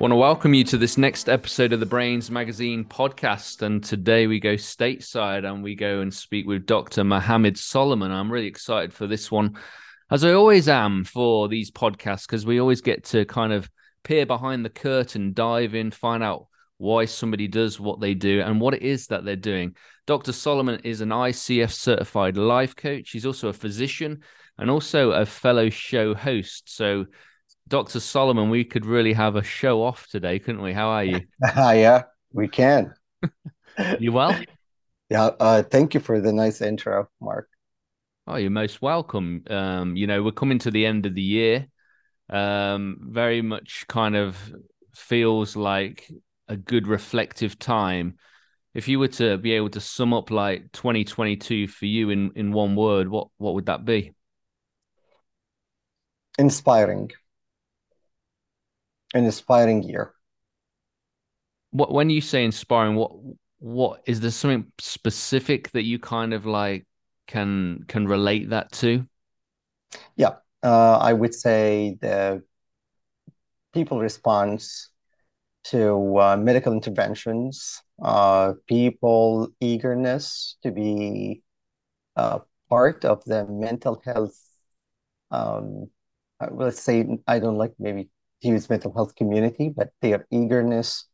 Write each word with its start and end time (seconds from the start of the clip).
Want 0.00 0.12
to 0.12 0.16
welcome 0.16 0.54
you 0.54 0.64
to 0.64 0.78
this 0.78 0.96
next 0.96 1.28
episode 1.28 1.74
of 1.74 1.80
the 1.80 1.84
Brainz 1.84 2.30
Magazine 2.30 2.86
podcast. 2.86 3.60
And 3.60 3.84
today 3.84 4.26
we 4.26 4.40
go 4.40 4.54
stateside 4.54 5.44
and 5.44 5.62
we 5.62 5.74
go 5.74 6.00
and 6.00 6.12
speak 6.12 6.46
with 6.46 6.64
Dr. 6.64 7.04
Mohammed 7.04 7.58
Solomon. 7.58 8.10
I'm 8.10 8.32
really 8.32 8.46
excited 8.46 8.94
for 8.94 9.06
this 9.06 9.30
one, 9.30 9.58
as 10.10 10.24
I 10.24 10.32
always 10.32 10.70
am 10.70 11.04
for 11.04 11.48
these 11.48 11.70
podcasts, 11.70 12.26
because 12.26 12.46
we 12.46 12.62
always 12.62 12.80
get 12.80 13.04
to 13.08 13.26
kind 13.26 13.52
of 13.52 13.68
peer 14.02 14.24
behind 14.24 14.64
the 14.64 14.70
curtain, 14.70 15.34
dive 15.34 15.74
in, 15.74 15.90
find 15.90 16.22
out 16.22 16.46
why 16.78 17.04
somebody 17.04 17.46
does 17.46 17.78
what 17.78 18.00
they 18.00 18.14
do 18.14 18.40
and 18.40 18.58
what 18.58 18.72
it 18.72 18.80
is 18.80 19.08
that 19.08 19.26
they're 19.26 19.36
doing. 19.36 19.76
Dr. 20.06 20.32
Solomon 20.32 20.80
is 20.82 21.02
an 21.02 21.10
ICF 21.10 21.72
certified 21.72 22.38
life 22.38 22.74
coach. 22.74 23.10
He's 23.10 23.26
also 23.26 23.48
a 23.48 23.52
physician 23.52 24.22
and 24.56 24.70
also 24.70 25.10
a 25.10 25.26
fellow 25.26 25.68
show 25.68 26.14
host. 26.14 26.74
So 26.74 27.04
Dr. 27.70 28.00
Solomon, 28.00 28.50
we 28.50 28.64
could 28.64 28.84
really 28.84 29.12
have 29.12 29.36
a 29.36 29.44
show 29.44 29.84
off 29.84 30.08
today, 30.08 30.40
couldn't 30.40 30.60
we? 30.60 30.72
How 30.72 30.88
are 30.88 31.04
you? 31.04 31.20
yeah, 31.56 32.02
we 32.32 32.48
can. 32.48 32.92
you 33.98 34.12
well? 34.12 34.38
Yeah. 35.08 35.30
Uh, 35.40 35.64
thank 35.64 35.92
you 35.94 35.98
for 35.98 36.20
the 36.20 36.32
nice 36.32 36.60
intro, 36.60 37.08
Mark. 37.20 37.48
Oh, 38.28 38.36
you're 38.36 38.48
most 38.48 38.80
welcome. 38.80 39.42
Um, 39.50 39.96
you 39.96 40.06
know, 40.06 40.22
we're 40.22 40.30
coming 40.30 40.60
to 40.60 40.70
the 40.70 40.86
end 40.86 41.04
of 41.04 41.16
the 41.16 41.20
year. 41.20 41.66
Um, 42.28 42.96
very 43.02 43.42
much 43.42 43.86
kind 43.88 44.14
of 44.14 44.36
feels 44.94 45.56
like 45.56 46.08
a 46.46 46.56
good 46.56 46.86
reflective 46.86 47.58
time. 47.58 48.18
If 48.72 48.86
you 48.86 49.00
were 49.00 49.08
to 49.08 49.36
be 49.36 49.54
able 49.54 49.70
to 49.70 49.80
sum 49.80 50.14
up 50.14 50.30
like 50.30 50.70
2022 50.70 51.66
for 51.66 51.86
you 51.86 52.10
in 52.10 52.30
in 52.36 52.52
one 52.52 52.76
word, 52.76 53.08
what 53.08 53.30
what 53.38 53.54
would 53.54 53.66
that 53.66 53.84
be? 53.84 54.12
Inspiring 56.38 57.10
an 59.14 59.24
inspiring 59.24 59.82
year. 59.82 60.14
What 61.72 61.92
when 61.92 62.10
you 62.10 62.20
say 62.20 62.44
inspiring, 62.44 62.96
what 62.96 63.12
what 63.58 64.02
is 64.06 64.20
there 64.20 64.30
something 64.30 64.72
specific 64.78 65.70
that 65.72 65.84
you 65.84 65.98
kind 65.98 66.34
of 66.34 66.46
like 66.46 66.86
can 67.26 67.84
can 67.88 68.08
relate 68.08 68.50
that 68.50 68.72
to? 68.72 69.06
Yeah, 70.16 70.36
uh, 70.62 70.98
I 70.98 71.12
would 71.12 71.34
say 71.34 71.96
the 72.00 72.42
people 73.72 74.00
response 74.00 74.90
to 75.62 76.18
uh, 76.18 76.36
medical 76.36 76.72
interventions, 76.72 77.82
uh, 78.02 78.54
people 78.66 79.48
eagerness 79.60 80.56
to 80.62 80.70
be 80.70 81.42
uh, 82.16 82.40
part 82.68 83.04
of 83.04 83.24
the 83.24 83.46
mental 83.46 84.00
health. 84.04 84.36
Um, 85.30 85.90
uh, 86.40 86.48
let's 86.52 86.80
say 86.80 87.06
I 87.26 87.38
don't 87.38 87.58
like 87.58 87.74
maybe 87.78 88.08
use 88.40 88.68
mental 88.70 88.92
health 88.92 89.14
community, 89.14 89.68
but 89.68 89.90
their 90.00 90.26
eagerness 90.30 91.06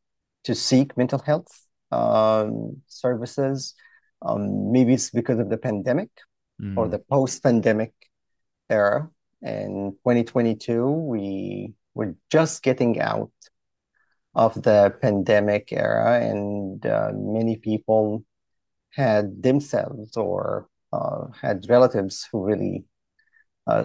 to 0.44 0.54
seek 0.54 0.96
mental 0.96 1.18
health 1.18 1.48
um, 1.90 2.82
services. 2.86 3.74
Um, 4.22 4.72
maybe 4.72 4.94
it's 4.94 5.10
because 5.10 5.38
of 5.38 5.50
the 5.50 5.58
pandemic 5.58 6.10
mm. 6.60 6.76
or 6.76 6.88
the 6.88 6.98
post-pandemic 6.98 7.92
era. 8.70 9.10
In 9.42 9.92
2022, 10.04 10.88
we 10.88 11.74
were 11.94 12.14
just 12.30 12.62
getting 12.62 13.00
out 13.00 13.32
of 14.34 14.54
the 14.62 14.94
pandemic 15.00 15.72
era, 15.72 16.20
and 16.20 16.84
uh, 16.84 17.10
many 17.14 17.56
people 17.56 18.24
had 18.92 19.42
themselves 19.42 20.16
or 20.16 20.68
uh, 20.92 21.26
had 21.40 21.66
relatives 21.68 22.28
who 22.30 22.44
really 22.44 22.84
uh, 23.66 23.84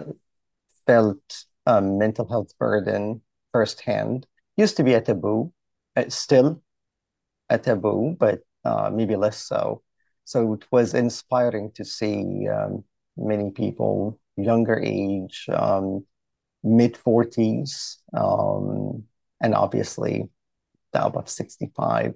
felt 0.86 1.44
a 1.66 1.80
mental 1.80 2.28
health 2.28 2.56
burden 2.58 3.20
firsthand. 3.52 4.26
Used 4.56 4.76
to 4.76 4.84
be 4.84 4.94
a 4.94 5.00
taboo, 5.00 5.52
it's 5.96 6.16
still 6.16 6.62
a 7.48 7.58
taboo, 7.58 8.16
but 8.18 8.40
uh, 8.64 8.90
maybe 8.92 9.16
less 9.16 9.38
so. 9.38 9.82
So 10.24 10.54
it 10.54 10.64
was 10.70 10.94
inspiring 10.94 11.72
to 11.74 11.84
see 11.84 12.48
um, 12.48 12.84
many 13.16 13.50
people, 13.50 14.18
younger 14.36 14.78
age, 14.78 15.46
um, 15.52 16.04
mid 16.62 16.94
40s, 16.94 17.96
um, 18.16 19.04
and 19.40 19.54
obviously 19.54 20.28
the 20.92 21.04
above 21.04 21.28
65, 21.28 22.14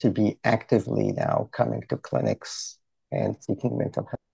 to 0.00 0.10
be 0.10 0.38
actively 0.44 1.12
now 1.12 1.48
coming 1.52 1.82
to 1.88 1.96
clinics 1.96 2.78
and 3.10 3.36
seeking 3.40 3.78
mental 3.78 4.04
health 4.04 4.33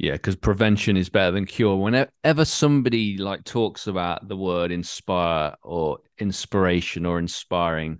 yeah, 0.00 0.12
because 0.12 0.34
prevention 0.34 0.96
is 0.96 1.10
better 1.10 1.30
than 1.30 1.44
cure. 1.44 1.76
Whenever 1.76 2.46
somebody 2.46 3.18
like 3.18 3.44
talks 3.44 3.86
about 3.86 4.26
the 4.26 4.36
word 4.36 4.72
inspire 4.72 5.54
or 5.62 5.98
inspiration 6.18 7.04
or 7.04 7.18
inspiring, 7.18 7.98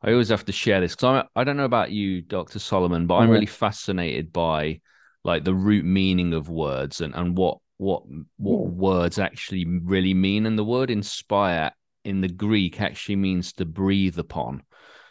I 0.00 0.12
always 0.12 0.28
have 0.28 0.44
to 0.44 0.52
share 0.52 0.80
this 0.80 0.94
because 0.94 1.26
I 1.34 1.42
don't 1.42 1.56
know 1.56 1.64
about 1.64 1.90
you, 1.90 2.22
Doctor 2.22 2.60
Solomon, 2.60 3.08
but 3.08 3.14
mm-hmm. 3.14 3.22
I'm 3.24 3.30
really 3.30 3.46
fascinated 3.46 4.32
by 4.32 4.80
like 5.24 5.42
the 5.42 5.52
root 5.52 5.84
meaning 5.84 6.34
of 6.34 6.48
words 6.48 7.00
and 7.00 7.16
and 7.16 7.36
what 7.36 7.58
what 7.78 8.04
what 8.36 8.70
mm. 8.70 8.74
words 8.74 9.18
actually 9.18 9.66
really 9.66 10.14
mean. 10.14 10.46
And 10.46 10.56
the 10.56 10.64
word 10.64 10.88
inspire 10.88 11.72
in 12.04 12.20
the 12.20 12.28
Greek 12.28 12.80
actually 12.80 13.16
means 13.16 13.54
to 13.54 13.64
breathe 13.64 14.20
upon. 14.20 14.62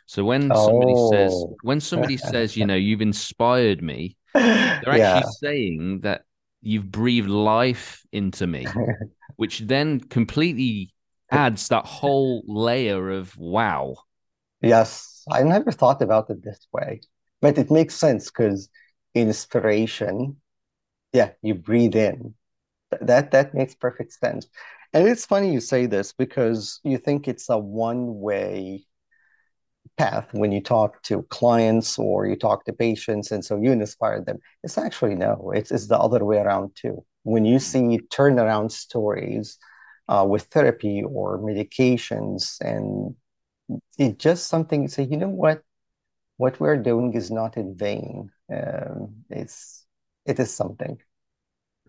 So 0.06 0.24
when 0.24 0.50
oh. 0.54 0.66
somebody 0.66 0.96
says 1.12 1.34
oh. 1.36 1.58
when 1.64 1.82
somebody 1.82 2.16
says, 2.16 2.56
you 2.58 2.66
know, 2.66 2.76
you've 2.76 3.02
inspired 3.02 3.84
me, 3.84 4.16
they're 4.34 4.44
actually 4.88 5.00
yeah. 5.00 5.22
saying 5.42 6.00
that 6.04 6.22
you've 6.62 6.92
breathed 6.92 7.30
life 7.30 8.06
into 8.12 8.48
me, 8.48 8.66
which 9.36 9.60
then 9.60 10.00
completely 10.00 10.94
adds 11.32 11.68
that 11.70 11.86
whole 11.86 12.44
layer 12.48 13.10
of 13.12 13.38
wow. 13.38 13.96
Yes, 14.62 15.24
I 15.32 15.44
never 15.44 15.72
thought 15.72 16.02
about 16.02 16.30
it 16.30 16.44
this 16.44 16.68
way, 16.74 17.02
but 17.42 17.58
it 17.58 17.72
makes 17.72 17.96
sense 17.96 18.30
because 18.30 18.70
inspiration, 19.16 20.38
yeah, 21.14 21.32
you 21.42 21.56
breathe 21.56 21.96
in. 21.96 22.36
That 23.02 23.32
that 23.32 23.54
makes 23.54 23.76
perfect 23.76 24.14
sense. 24.14 24.48
And 24.94 25.08
it's 25.08 25.26
funny 25.26 25.54
you 25.54 25.62
say 25.62 25.86
this 25.86 26.14
because 26.14 26.80
you 26.84 26.98
think 26.98 27.28
it's 27.28 27.50
a 27.50 27.58
one 27.58 28.20
way 28.20 28.86
path 29.98 30.28
when 30.34 30.52
you 30.52 30.62
talk 30.62 31.02
to 31.04 31.24
clients 31.24 32.00
or 32.00 32.26
you 32.26 32.36
talk 32.36 32.66
to 32.66 32.74
patients 32.74 33.32
and 33.32 33.44
so 33.44 33.58
you 33.58 33.72
inspire 33.72 34.22
them. 34.22 34.40
It's 34.64 34.78
actually 34.78 35.16
no 35.16 35.52
it's, 35.56 35.72
it's 35.72 35.88
the 35.88 36.00
other 36.00 36.24
way 36.26 36.38
around 36.38 36.76
too. 36.76 37.06
When 37.24 37.46
you 37.46 37.60
see 37.60 38.00
turnaround 38.10 38.72
stories 38.72 39.58
uh, 40.08 40.26
with 40.28 40.44
therapy 40.46 41.04
or 41.04 41.40
medications 41.40 42.60
and 42.62 43.16
it's 43.98 44.22
just 44.24 44.48
something 44.48 44.82
you 44.84 44.88
say 44.88 45.04
you 45.04 45.18
know 45.18 45.30
what? 45.30 45.62
What 46.38 46.60
we're 46.60 46.78
doing 46.78 47.14
is 47.14 47.32
not 47.32 47.58
in 47.58 47.76
vain. 47.76 48.32
Um, 48.54 49.26
it's 49.30 49.86
it 50.26 50.40
is 50.40 50.54
something. 50.54 51.00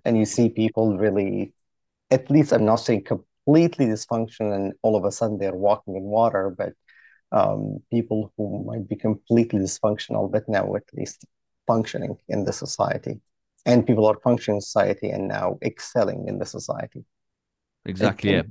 And 0.05 0.19
you 0.19 0.25
see 0.27 0.49
people 0.49 0.97
really 0.97 1.55
at 2.11 2.31
least 2.31 2.53
i'm 2.53 2.65
not 2.65 2.77
saying 2.77 3.05
completely 3.05 3.87
dysfunction 3.87 4.55
and 4.55 4.73
all 4.83 4.97
of 4.97 5.05
a 5.05 5.13
sudden 5.13 5.39
they're 5.39 5.55
walking 5.55 5.97
in 5.97 6.03
water 6.03 6.55
but 6.57 6.73
um, 7.33 7.79
people 7.91 8.33
who 8.37 8.65
might 8.65 8.89
be 8.89 8.97
completely 8.97 9.61
dysfunctional, 9.61 10.31
but 10.31 10.49
now 10.49 10.75
at 10.75 10.85
least 10.93 11.25
functioning 11.67 12.17
in 12.29 12.45
the 12.45 12.53
society. 12.53 13.21
And 13.67 13.87
people 13.87 14.07
are 14.07 14.19
functioning 14.25 14.57
in 14.57 14.63
society 14.63 15.11
and 15.11 15.29
now 15.29 15.59
excelling 15.63 16.27
in 16.29 16.39
the 16.39 16.47
society. 16.47 17.05
Exactly. 17.85 18.33
yeah. 18.33 18.43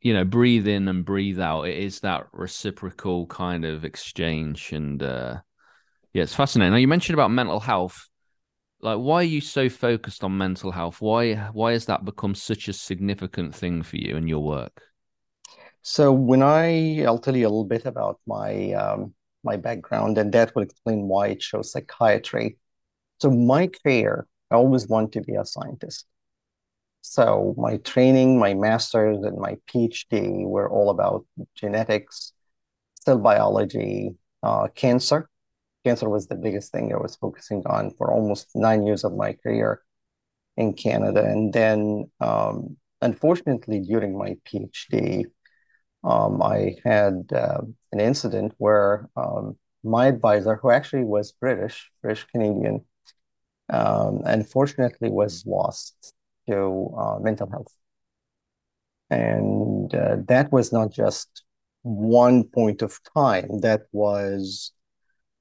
You 0.00 0.14
know, 0.14 0.24
breathe 0.24 0.68
in 0.68 0.88
and 0.88 1.04
breathe 1.04 1.40
out. 1.40 1.62
It 1.62 1.78
is 1.78 2.00
that 2.00 2.26
reciprocal 2.32 3.26
kind 3.26 3.64
of 3.64 3.84
exchange. 3.84 4.72
And 4.72 5.02
uh, 5.02 5.40
yeah, 6.12 6.22
it's 6.22 6.34
fascinating. 6.34 6.72
Now, 6.72 6.78
you 6.78 6.88
mentioned 6.88 7.14
about 7.14 7.30
mental 7.30 7.60
health. 7.60 8.08
Like, 8.80 8.98
why 8.98 9.16
are 9.16 9.24
you 9.24 9.40
so 9.40 9.68
focused 9.68 10.22
on 10.22 10.36
mental 10.36 10.70
health? 10.70 11.00
Why 11.00 11.34
why 11.52 11.72
has 11.72 11.86
that 11.86 12.04
become 12.04 12.34
such 12.34 12.68
a 12.68 12.72
significant 12.72 13.54
thing 13.54 13.82
for 13.82 13.96
you 13.96 14.16
in 14.16 14.28
your 14.28 14.42
work? 14.42 14.82
So 15.88 16.12
when 16.12 16.42
I, 16.42 17.04
I'll 17.04 17.20
tell 17.20 17.36
you 17.36 17.46
a 17.46 17.48
little 17.48 17.64
bit 17.64 17.86
about 17.86 18.18
my 18.26 18.72
um, 18.72 19.14
my 19.44 19.56
background, 19.56 20.18
and 20.18 20.32
that 20.32 20.52
will 20.54 20.64
explain 20.64 21.06
why 21.06 21.28
I 21.28 21.34
chose 21.34 21.70
psychiatry. 21.70 22.58
So 23.20 23.30
my 23.30 23.68
career, 23.68 24.26
I 24.50 24.56
always 24.56 24.88
wanted 24.88 25.12
to 25.12 25.20
be 25.22 25.36
a 25.36 25.44
scientist. 25.44 26.06
So 27.02 27.54
my 27.56 27.76
training, 27.78 28.38
my 28.38 28.54
master's, 28.54 29.18
and 29.22 29.38
my 29.38 29.58
PhD 29.68 30.44
were 30.44 30.68
all 30.68 30.90
about 30.90 31.24
genetics, 31.54 32.32
cell 33.00 33.18
biology, 33.18 34.16
uh, 34.42 34.68
cancer. 34.74 35.30
Cancer 35.84 36.08
was 36.08 36.26
the 36.26 36.34
biggest 36.34 36.72
thing 36.72 36.92
I 36.92 36.98
was 36.98 37.14
focusing 37.14 37.62
on 37.66 37.92
for 37.92 38.12
almost 38.12 38.48
nine 38.56 38.84
years 38.84 39.04
of 39.04 39.14
my 39.14 39.34
career 39.34 39.82
in 40.56 40.74
Canada. 40.74 41.24
And 41.24 41.52
then, 41.52 42.10
um, 42.20 42.76
unfortunately, 43.02 43.80
during 43.80 44.18
my 44.18 44.36
PhD, 44.46 45.26
um, 46.06 46.40
I 46.40 46.76
had 46.84 47.30
uh, 47.34 47.62
an 47.92 48.00
incident 48.00 48.54
where 48.58 49.08
um, 49.16 49.58
my 49.82 50.06
advisor, 50.06 50.56
who 50.56 50.70
actually 50.70 51.04
was 51.04 51.32
British, 51.32 51.90
British 52.00 52.24
Canadian, 52.32 52.84
um, 53.68 54.22
unfortunately 54.24 55.10
was 55.10 55.44
lost 55.46 56.14
to 56.48 56.94
uh, 56.96 57.18
mental 57.18 57.50
health. 57.50 57.74
And 59.10 59.92
uh, 59.94 60.16
that 60.28 60.52
was 60.52 60.72
not 60.72 60.92
just 60.92 61.42
one 61.82 62.44
point 62.44 62.82
of 62.82 62.98
time, 63.16 63.60
that 63.60 63.82
was 63.92 64.72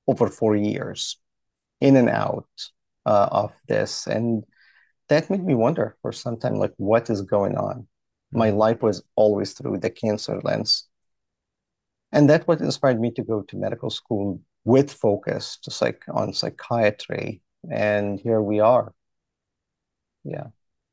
over 0.07 0.27
four 0.27 0.55
years 0.55 1.17
in 1.79 1.95
and 1.95 2.09
out 2.09 2.49
uh, 3.05 3.29
of 3.31 3.53
this. 3.67 4.07
And 4.07 4.43
that 5.09 5.29
made 5.29 5.43
me 5.43 5.55
wonder 5.55 5.95
for 6.01 6.11
some 6.11 6.37
time, 6.37 6.55
like, 6.55 6.73
what 6.77 7.09
is 7.09 7.21
going 7.21 7.55
on? 7.55 7.87
My 8.35 8.49
mm-hmm. 8.49 8.57
life 8.57 8.81
was 8.81 9.03
always 9.15 9.53
through 9.53 9.79
the 9.79 9.89
cancer 9.89 10.39
lens. 10.43 10.87
And 12.11 12.29
that's 12.29 12.47
what 12.47 12.61
inspired 12.61 12.99
me 12.99 13.11
to 13.11 13.23
go 13.23 13.41
to 13.41 13.57
medical 13.57 13.89
school 13.89 14.41
with 14.63 14.91
focus 14.91 15.57
to 15.63 15.71
psych 15.71 16.03
on 16.13 16.33
psychiatry. 16.33 17.41
And 17.69 18.19
here 18.19 18.41
we 18.41 18.59
are. 18.59 18.93
Yeah. 20.23 20.47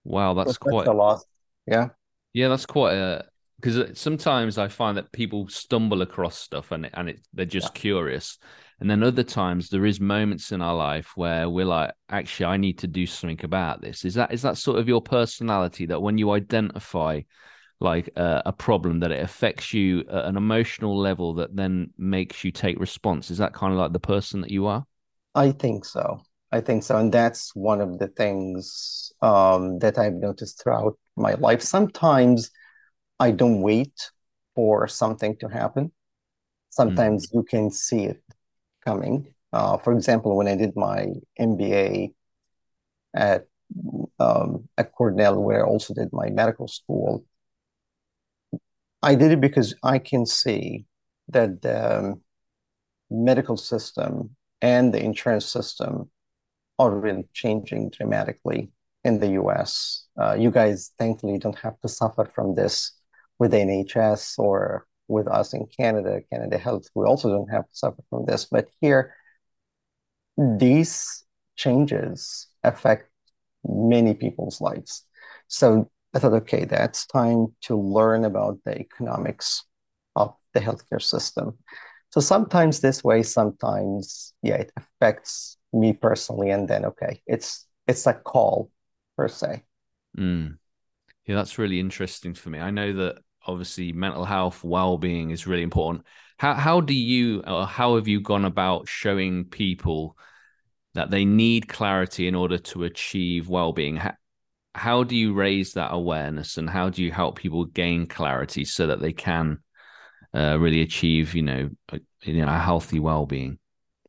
Wow, 0.05 0.35
that's 0.35 0.59
quite 0.59 0.87
a 0.87 0.93
lot. 0.93 1.23
Yeah. 1.67 1.89
Yeah, 2.33 2.49
that's 2.49 2.67
quite 2.67 2.95
a 2.95 3.25
because 3.61 3.99
sometimes 3.99 4.59
I 4.59 4.69
find 4.69 4.97
that 4.97 5.13
people 5.13 5.49
stumble 5.49 6.03
across 6.03 6.39
stuff 6.39 6.73
and 6.73 6.91
and 6.95 7.11
it, 7.11 7.21
they're 7.33 7.47
just 7.47 7.77
yeah. 7.77 7.81
curious, 7.81 8.39
and 8.83 8.91
then 8.91 9.05
other 9.05 9.23
times 9.23 9.69
there 9.69 9.87
is 9.87 10.01
moments 10.01 10.51
in 10.51 10.61
our 10.61 10.75
life 10.75 11.13
where 11.15 11.49
we're 11.49 11.65
like, 11.65 11.93
actually, 12.09 12.47
I 12.47 12.57
need 12.57 12.79
to 12.79 12.89
do 12.89 13.07
something 13.07 13.39
about 13.45 13.81
this. 13.81 14.05
Is 14.05 14.15
that 14.15 14.33
is 14.33 14.43
that 14.43 14.59
sort 14.59 14.81
of 14.81 14.89
your 14.89 15.01
personality 15.01 15.87
that 15.87 16.03
when 16.03 16.19
you 16.19 16.33
identify 16.33 17.21
like 17.79 18.11
uh, 18.17 18.43
a 18.45 18.53
problem 18.53 18.99
that 18.99 19.13
it 19.13 19.23
affects 19.23 19.73
you 19.73 20.01
at 20.01 20.25
an 20.25 20.37
emotional 20.37 20.99
level 20.99 21.35
that 21.35 21.55
then 21.55 21.91
makes 21.97 22.43
you 22.43 22.51
take 22.51 22.81
response? 22.81 23.31
Is 23.31 23.39
that 23.39 23.55
kind 23.55 23.73
of 23.73 23.79
like 23.79 23.93
the 23.93 24.01
person 24.01 24.41
that 24.41 24.51
you 24.51 24.67
are? 24.67 24.85
I 25.33 25.53
think 25.53 25.85
so. 25.85 26.21
I 26.51 26.61
think 26.61 26.83
so, 26.83 26.97
and 26.97 27.13
that's 27.13 27.55
one 27.55 27.81
of 27.81 28.01
the 28.01 28.09
things 28.09 29.13
um, 29.23 29.79
that 29.79 29.97
I've 29.97 30.15
noticed 30.15 30.61
throughout 30.61 30.99
my 31.15 31.35
life. 31.35 31.63
Sometimes 31.63 32.51
I 33.21 33.31
don't 33.31 33.61
wait 33.61 34.11
for 34.57 34.89
something 34.89 35.37
to 35.37 35.47
happen. 35.47 35.93
Sometimes 36.71 37.29
mm. 37.29 37.35
you 37.35 37.43
can 37.45 37.71
see 37.71 38.07
it 38.07 38.21
coming. 38.85 39.33
Uh, 39.53 39.77
for 39.79 39.93
example, 39.93 40.37
when 40.37 40.49
I 40.49 40.57
did 40.57 40.75
my 40.77 41.09
MBA 41.39 42.15
at 43.15 43.47
um, 44.19 44.69
at 44.77 44.93
Cornell, 44.93 45.43
where 45.43 45.65
I 45.65 45.69
also 45.69 45.95
did 45.95 46.09
my 46.13 46.31
medical 46.31 46.69
school, 46.69 47.25
I 49.03 49.15
did 49.15 49.33
it 49.33 49.41
because 49.41 49.75
I 49.83 49.99
can 49.99 50.27
see 50.27 50.85
that 51.29 51.63
the 51.63 52.15
medical 53.11 53.57
system 53.57 54.37
and 54.61 54.93
the 54.93 55.03
insurance 55.03 55.47
system 55.47 56.11
are 56.79 56.95
really 56.95 57.25
changing 57.33 57.91
dramatically 57.91 58.71
in 59.05 59.19
the 59.19 59.31
US. 59.43 60.07
Uh, 60.21 60.35
you 60.35 60.51
guys, 60.51 60.93
thankfully, 60.99 61.39
don't 61.39 61.59
have 61.59 61.79
to 61.81 61.89
suffer 61.89 62.31
from 62.35 62.55
this 62.55 62.93
with 63.39 63.53
NHS 63.53 64.39
or 64.39 64.87
with 65.09 65.29
us 65.29 65.53
in 65.55 65.67
Canada, 65.67 66.21
Canada 66.31 66.59
Health. 66.59 66.89
We 66.95 67.05
also 67.05 67.31
don't 67.31 67.51
have 67.51 67.69
to 67.69 67.75
suffer 67.75 68.03
from 68.11 68.25
this. 68.27 68.47
But 68.47 68.69
here, 68.81 69.15
these 70.37 71.25
changes 71.57 72.49
affect 72.65 73.11
many 73.65 74.15
people's 74.15 74.61
lives. 74.61 75.05
So 75.49 75.91
I 76.15 76.19
thought, 76.19 76.33
okay, 76.35 76.65
that's 76.65 77.07
time 77.07 77.55
to 77.63 77.77
learn 77.77 78.25
about 78.25 78.59
the 78.65 78.79
economics 78.79 79.65
of 80.17 80.35
the 80.55 80.61
healthcare 80.61 81.03
system. 81.03 81.59
So 82.11 82.21
sometimes 82.21 82.81
this 82.81 83.03
way, 83.03 83.23
sometimes, 83.23 84.35
yeah, 84.43 84.57
it 84.57 84.73
affects 84.77 85.57
me 85.73 85.95
personally. 85.95 86.51
And 86.51 86.69
then, 86.69 86.85
okay, 86.85 87.23
it's 87.27 87.67
it's 87.87 88.07
a 88.07 88.13
call 88.13 88.71
per 89.17 89.29
se. 89.29 89.63
Mm. 90.17 90.59
Yeah, 91.27 91.37
that's 91.37 91.59
really 91.59 91.81
interesting 91.81 92.35
for 92.35 92.51
me. 92.51 92.59
I 92.59 92.71
know 92.71 92.93
that 92.93 93.19
obviously 93.47 93.93
mental 93.93 94.25
health, 94.25 94.63
well-being 94.65 95.31
is 95.31 95.47
really 95.47 95.63
important. 95.63 96.05
How 96.39 96.55
how 96.55 96.81
do 96.81 96.95
you 96.95 97.43
or 97.47 97.67
how 97.67 97.97
have 97.97 98.09
you 98.09 98.21
gone 98.21 98.45
about 98.45 98.89
showing 98.89 99.45
people 99.45 100.17
that 100.95 101.11
they 101.11 101.25
need 101.25 101.69
clarity 101.69 102.27
in 102.27 102.35
order 102.35 102.59
to 102.59 102.85
achieve 102.85 103.49
well-being? 103.49 103.97
How, 103.97 104.15
how 104.75 105.05
do 105.05 105.17
you 105.17 105.35
raise 105.35 105.75
that 105.75 105.93
awareness 105.93 106.59
and 106.59 106.69
how 106.69 106.91
do 106.91 107.03
you 107.03 107.13
help 107.13 107.37
people 107.39 107.65
gain 107.65 108.07
clarity 108.07 108.65
so 108.65 108.87
that 108.89 109.01
they 109.01 109.13
can 109.13 109.59
uh, 110.35 110.59
really 110.59 110.83
achieve, 110.83 111.35
you 111.35 111.43
know, 111.43 111.71
a, 111.91 112.01
you 112.23 112.45
know, 112.45 112.53
a 112.53 112.59
healthy 112.59 112.99
well-being? 112.99 113.59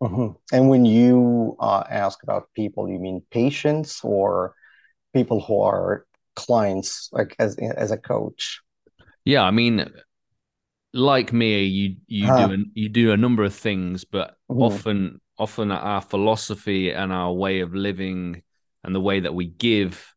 Mm-hmm. 0.01 0.55
And 0.55 0.69
when 0.69 0.85
you 0.85 1.55
uh, 1.59 1.83
ask 1.89 2.23
about 2.23 2.49
people, 2.55 2.89
you 2.89 2.99
mean 2.99 3.21
patients 3.31 4.01
or 4.03 4.55
people 5.13 5.39
who 5.39 5.61
are 5.61 6.05
clients, 6.35 7.09
like 7.11 7.35
as 7.39 7.55
as 7.57 7.91
a 7.91 7.97
coach? 7.97 8.62
Yeah, 9.25 9.43
I 9.43 9.51
mean, 9.51 9.89
like 10.93 11.33
me, 11.33 11.63
you 11.63 11.95
you 12.07 12.27
uh, 12.27 12.47
do 12.47 12.65
you 12.73 12.89
do 12.89 13.11
a 13.11 13.17
number 13.17 13.43
of 13.43 13.53
things, 13.53 14.03
but 14.03 14.35
mm-hmm. 14.49 14.61
often 14.61 15.21
often 15.37 15.71
our 15.71 16.01
philosophy 16.01 16.91
and 16.91 17.11
our 17.11 17.31
way 17.31 17.61
of 17.61 17.73
living 17.73 18.43
and 18.83 18.93
the 18.93 19.01
way 19.01 19.19
that 19.21 19.33
we 19.33 19.47
give, 19.47 20.13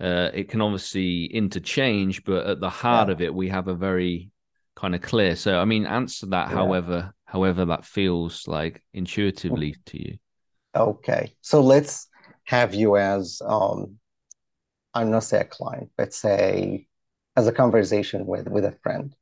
uh, 0.00 0.30
it 0.34 0.48
can 0.48 0.60
obviously 0.60 1.24
interchange, 1.26 2.24
but 2.24 2.46
at 2.46 2.60
the 2.60 2.68
heart 2.68 3.08
yeah. 3.08 3.12
of 3.12 3.20
it, 3.20 3.34
we 3.34 3.48
have 3.48 3.68
a 3.68 3.74
very 3.74 4.30
kind 4.76 4.94
of 4.94 5.00
clear. 5.00 5.36
So, 5.36 5.58
I 5.58 5.64
mean, 5.64 5.86
answer 5.86 6.26
that, 6.26 6.50
yeah. 6.50 6.56
however, 6.56 7.14
however 7.24 7.64
that 7.66 7.84
feels 7.84 8.46
like 8.46 8.82
intuitively 8.92 9.72
mm-hmm. 9.72 9.82
to 9.86 10.02
you. 10.02 10.18
Okay, 10.74 11.34
so 11.40 11.60
let's 11.60 12.08
have 12.44 12.74
you 12.74 12.96
as 12.96 13.40
um, 13.44 13.98
I'm 14.94 15.10
not 15.10 15.24
say 15.24 15.40
a 15.40 15.44
client, 15.44 15.90
but 15.96 16.12
say 16.12 16.87
as 17.38 17.46
a 17.46 17.52
conversation 17.52 18.26
with 18.26 18.48
with 18.48 18.64
a 18.64 18.76
friend. 18.82 19.14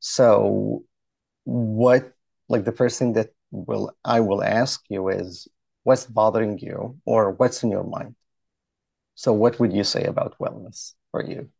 So 0.00 0.82
what 1.44 2.02
like 2.48 2.64
the 2.64 2.78
first 2.80 2.98
thing 2.98 3.12
that 3.14 3.28
will 3.50 3.86
I 4.04 4.20
will 4.20 4.42
ask 4.42 4.82
you 4.88 5.08
is 5.10 5.46
what's 5.84 6.06
bothering 6.06 6.58
you 6.58 6.98
or 7.04 7.32
what's 7.32 7.62
in 7.62 7.70
your 7.70 7.84
mind? 7.84 8.16
So 9.14 9.34
what 9.34 9.60
would 9.60 9.72
you 9.72 9.84
say 9.84 10.04
about 10.04 10.38
wellness 10.40 10.94
for 11.10 11.22
you? 11.22 11.50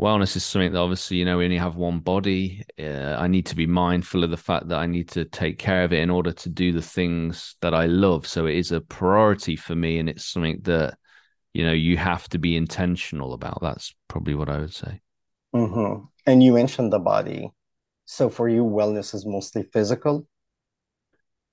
Wellness 0.00 0.34
is 0.34 0.44
something 0.44 0.72
that 0.72 0.78
obviously, 0.78 1.18
you 1.18 1.24
know, 1.24 1.38
we 1.38 1.44
only 1.44 1.58
have 1.58 1.76
one 1.76 2.00
body. 2.00 2.64
Uh, 2.80 3.14
I 3.24 3.28
need 3.28 3.46
to 3.46 3.54
be 3.54 3.66
mindful 3.66 4.24
of 4.24 4.30
the 4.30 4.44
fact 4.48 4.68
that 4.68 4.78
I 4.78 4.86
need 4.86 5.08
to 5.10 5.24
take 5.24 5.58
care 5.58 5.84
of 5.84 5.92
it 5.92 6.00
in 6.00 6.10
order 6.10 6.32
to 6.32 6.48
do 6.48 6.72
the 6.72 6.82
things 6.82 7.54
that 7.60 7.74
I 7.74 7.86
love. 7.86 8.26
So 8.26 8.46
it 8.46 8.56
is 8.56 8.72
a 8.72 8.80
priority 8.80 9.54
for 9.54 9.76
me, 9.76 9.98
and 10.00 10.08
it's 10.08 10.24
something 10.24 10.60
that 10.62 10.98
you 11.54 11.64
know 11.64 11.72
you 11.72 11.96
have 11.96 12.28
to 12.28 12.38
be 12.38 12.56
intentional 12.56 13.32
about 13.32 13.58
that's 13.62 13.94
probably 14.08 14.34
what 14.34 14.50
i 14.50 14.58
would 14.58 14.74
say 14.74 15.00
mm-hmm. 15.54 16.04
and 16.26 16.42
you 16.42 16.52
mentioned 16.52 16.92
the 16.92 16.98
body 16.98 17.50
so 18.04 18.28
for 18.28 18.48
you 18.48 18.62
wellness 18.62 19.14
is 19.14 19.24
mostly 19.24 19.62
physical 19.72 20.26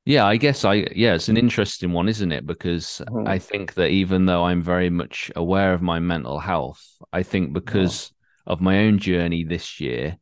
yeah 0.03 0.25
i 0.25 0.35
guess 0.35 0.65
i 0.65 0.73
yeah 0.95 1.13
it's 1.13 1.29
an 1.29 1.37
interesting 1.37 1.93
one 1.93 2.09
isn't 2.09 2.31
it 2.31 2.45
because 2.45 3.01
mm-hmm. 3.07 3.27
i 3.27 3.39
think 3.39 3.75
that 3.75 3.89
even 3.89 4.25
though 4.25 4.43
i'm 4.43 4.61
very 4.61 4.89
much 4.89 5.31
aware 5.35 5.73
of 5.73 5.81
my 5.81 5.99
mental 5.99 6.39
health 6.39 6.83
i 7.13 7.23
think 7.23 7.53
because 7.53 8.11
yeah. 8.47 8.53
of 8.53 8.59
my 8.59 8.79
own 8.79 8.97
journey 8.97 9.43
this 9.43 9.79
year 9.79 10.17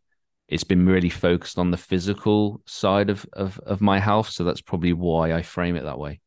it's 0.49 0.63
been 0.63 0.85
really 0.85 1.09
focused 1.09 1.59
on 1.59 1.69
the 1.71 1.77
physical 1.77 2.61
side 2.65 3.09
of, 3.09 3.25
of 3.33 3.59
of 3.59 3.79
my 3.79 3.99
health 3.99 4.29
so 4.29 4.43
that's 4.43 4.61
probably 4.61 4.93
why 4.93 5.31
i 5.31 5.41
frame 5.41 5.77
it 5.77 5.83
that 5.83 5.97
way 5.97 6.19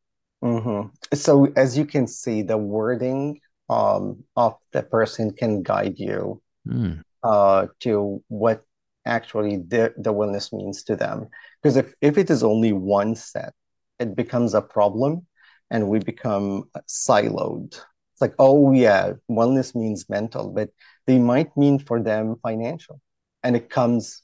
Mm-hmm. 0.42 0.88
So 1.14 1.52
as 1.56 1.78
you 1.78 1.86
can 1.86 2.06
see, 2.06 2.42
the 2.42 2.56
wording 2.58 3.40
um, 3.68 4.24
of 4.36 4.56
the 4.72 4.82
person 4.82 5.32
can 5.32 5.62
guide 5.62 5.98
you 5.98 6.42
mm. 6.66 7.00
uh, 7.22 7.66
to 7.80 8.22
what 8.28 8.62
actually 9.04 9.56
the, 9.56 9.92
the 9.96 10.12
wellness 10.12 10.52
means 10.52 10.82
to 10.84 10.96
them. 10.96 11.28
Because 11.62 11.76
if, 11.76 11.94
if 12.00 12.18
it 12.18 12.30
is 12.30 12.42
only 12.42 12.72
one 12.72 13.14
set, 13.14 13.52
it 13.98 14.16
becomes 14.16 14.54
a 14.54 14.62
problem 14.62 15.26
and 15.70 15.88
we 15.88 15.98
become 15.98 16.64
siloed. 16.88 17.72
It's 17.72 18.20
like, 18.20 18.34
oh 18.38 18.72
yeah, 18.72 19.12
wellness 19.30 19.74
means 19.74 20.08
mental, 20.08 20.50
but 20.50 20.70
they 21.06 21.18
might 21.18 21.56
mean 21.56 21.78
for 21.78 22.02
them 22.02 22.36
financial. 22.42 23.00
And 23.42 23.56
it 23.56 23.70
comes 23.70 24.22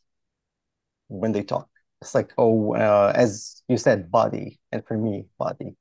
when 1.09 1.33
they 1.33 1.42
talk. 1.42 1.68
It's 2.00 2.14
like, 2.14 2.33
oh, 2.38 2.75
uh, 2.75 3.12
as 3.14 3.62
you 3.66 3.76
said, 3.76 4.11
body. 4.11 4.61
And 4.71 4.87
for 4.87 4.97
me, 4.97 5.26
body 5.38 5.75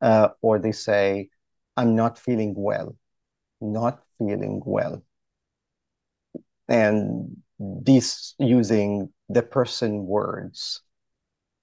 uh, 0.00 0.28
or 0.42 0.58
they 0.58 0.72
say, 0.72 1.28
I'm 1.76 1.94
not 1.94 2.18
feeling 2.18 2.54
well. 2.56 2.96
Not 3.60 4.02
feeling 4.18 4.62
well. 4.64 5.02
And 6.68 7.42
this 7.58 8.34
using 8.38 9.12
the 9.28 9.42
person 9.42 10.06
words 10.06 10.82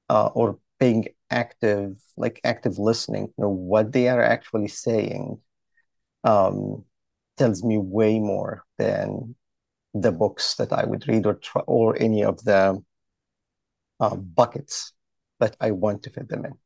uh, 0.09 0.27
or 0.27 0.59
being 0.79 1.07
active, 1.29 2.01
like 2.17 2.39
active 2.43 2.77
listening, 2.79 3.23
you 3.37 3.43
know, 3.43 3.49
what 3.49 3.91
they 3.91 4.09
are 4.09 4.21
actually 4.21 4.67
saying 4.67 5.39
um, 6.23 6.85
tells 7.37 7.63
me 7.63 7.77
way 7.77 8.19
more 8.19 8.65
than 8.77 9.35
the 9.93 10.11
books 10.11 10.55
that 10.55 10.73
I 10.73 10.85
would 10.85 11.07
read 11.07 11.25
or 11.25 11.39
or 11.67 11.97
any 12.01 12.23
of 12.23 12.43
the 12.43 12.83
uh, 13.99 14.15
buckets 14.15 14.93
that 15.39 15.55
I 15.59 15.71
want 15.71 16.03
to 16.03 16.09
fit 16.09 16.29
them 16.29 16.45
in. 16.45 16.57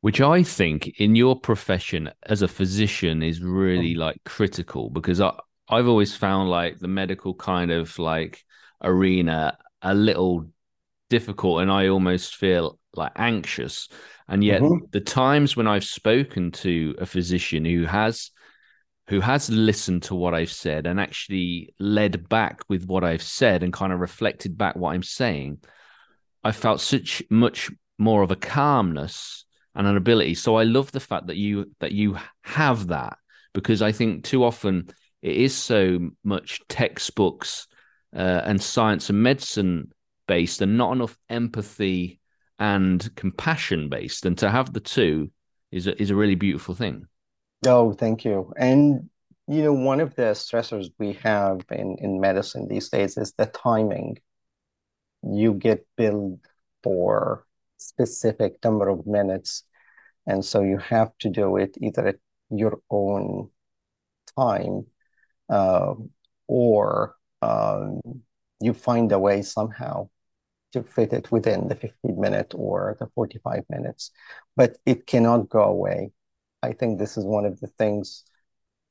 Which 0.00 0.20
I 0.20 0.44
think 0.44 1.00
in 1.00 1.16
your 1.16 1.38
profession 1.38 2.10
as 2.22 2.42
a 2.42 2.48
physician 2.48 3.22
is 3.22 3.42
really 3.42 3.94
mm. 3.94 3.98
like 3.98 4.18
critical 4.24 4.90
because 4.90 5.20
I, 5.20 5.32
I've 5.68 5.88
always 5.88 6.14
found 6.14 6.50
like 6.50 6.78
the 6.78 6.88
medical 6.88 7.34
kind 7.34 7.70
of 7.70 7.98
like 7.98 8.44
arena 8.82 9.58
a 9.82 9.94
little 9.94 10.46
difficult 11.10 11.62
and 11.62 11.70
I 11.70 11.88
almost 11.88 12.36
feel 12.36 12.78
like 12.94 13.12
anxious. 13.16 13.88
And 14.28 14.44
yet 14.44 14.60
mm-hmm. 14.60 14.86
the 14.90 15.00
times 15.00 15.56
when 15.56 15.66
I've 15.66 15.84
spoken 15.84 16.52
to 16.52 16.94
a 16.98 17.06
physician 17.06 17.64
who 17.64 17.84
has 17.84 18.30
who 19.08 19.20
has 19.20 19.48
listened 19.48 20.02
to 20.02 20.14
what 20.14 20.34
I've 20.34 20.52
said 20.52 20.86
and 20.86 21.00
actually 21.00 21.74
led 21.80 22.28
back 22.28 22.60
with 22.68 22.84
what 22.84 23.04
I've 23.04 23.22
said 23.22 23.62
and 23.62 23.72
kind 23.72 23.90
of 23.90 24.00
reflected 24.00 24.58
back 24.58 24.76
what 24.76 24.94
I'm 24.94 25.02
saying, 25.02 25.60
I 26.44 26.52
felt 26.52 26.82
such 26.82 27.22
much 27.30 27.70
more 27.96 28.22
of 28.22 28.30
a 28.30 28.36
calmness 28.36 29.46
and 29.78 29.86
an 29.86 29.96
ability. 29.96 30.34
So 30.34 30.56
I 30.56 30.64
love 30.64 30.90
the 30.90 31.00
fact 31.00 31.28
that 31.28 31.36
you 31.36 31.70
that 31.78 31.92
you 31.92 32.18
have 32.42 32.88
that 32.88 33.16
because 33.54 33.80
I 33.80 33.92
think 33.92 34.24
too 34.24 34.44
often 34.44 34.88
it 35.22 35.36
is 35.36 35.56
so 35.56 36.10
much 36.24 36.60
textbooks 36.68 37.68
uh, 38.14 38.42
and 38.44 38.60
science 38.60 39.08
and 39.08 39.22
medicine 39.22 39.92
based 40.26 40.60
and 40.60 40.76
not 40.76 40.92
enough 40.92 41.16
empathy 41.30 42.20
and 42.58 43.08
compassion 43.14 43.88
based. 43.88 44.26
And 44.26 44.36
to 44.38 44.50
have 44.50 44.72
the 44.72 44.80
two 44.80 45.30
is 45.70 45.86
a, 45.86 46.00
is 46.02 46.10
a 46.10 46.16
really 46.16 46.34
beautiful 46.34 46.74
thing. 46.74 47.06
Oh 47.64 47.92
thank 47.92 48.24
you. 48.24 48.52
And 48.56 49.08
you 49.46 49.62
know 49.62 49.72
one 49.72 50.00
of 50.00 50.14
the 50.16 50.32
stressors 50.34 50.90
we 50.98 51.12
have 51.22 51.60
in 51.70 51.96
in 52.00 52.20
medicine 52.20 52.66
these 52.66 52.88
days 52.88 53.16
is 53.16 53.32
the 53.38 53.46
timing. 53.46 54.18
You 55.22 55.54
get 55.54 55.86
billed 55.96 56.40
for 56.82 57.44
specific 57.76 58.56
number 58.64 58.88
of 58.88 59.06
minutes 59.06 59.62
and 60.28 60.44
so 60.44 60.62
you 60.62 60.78
have 60.78 61.10
to 61.18 61.30
do 61.30 61.56
it 61.56 61.76
either 61.80 62.06
at 62.06 62.16
your 62.50 62.80
own 62.90 63.50
time 64.38 64.86
uh, 65.48 65.94
or 66.46 67.14
um, 67.42 68.00
you 68.60 68.74
find 68.74 69.10
a 69.10 69.18
way 69.18 69.42
somehow 69.42 70.08
to 70.72 70.82
fit 70.82 71.14
it 71.14 71.32
within 71.32 71.66
the 71.68 71.74
15 71.74 72.20
minute 72.20 72.52
or 72.54 72.96
the 73.00 73.06
45 73.14 73.64
minutes, 73.70 74.10
but 74.54 74.76
it 74.84 75.06
cannot 75.06 75.48
go 75.48 75.62
away. 75.62 76.10
I 76.62 76.72
think 76.72 76.98
this 76.98 77.16
is 77.16 77.24
one 77.24 77.46
of 77.46 77.58
the 77.60 77.68
things, 77.78 78.24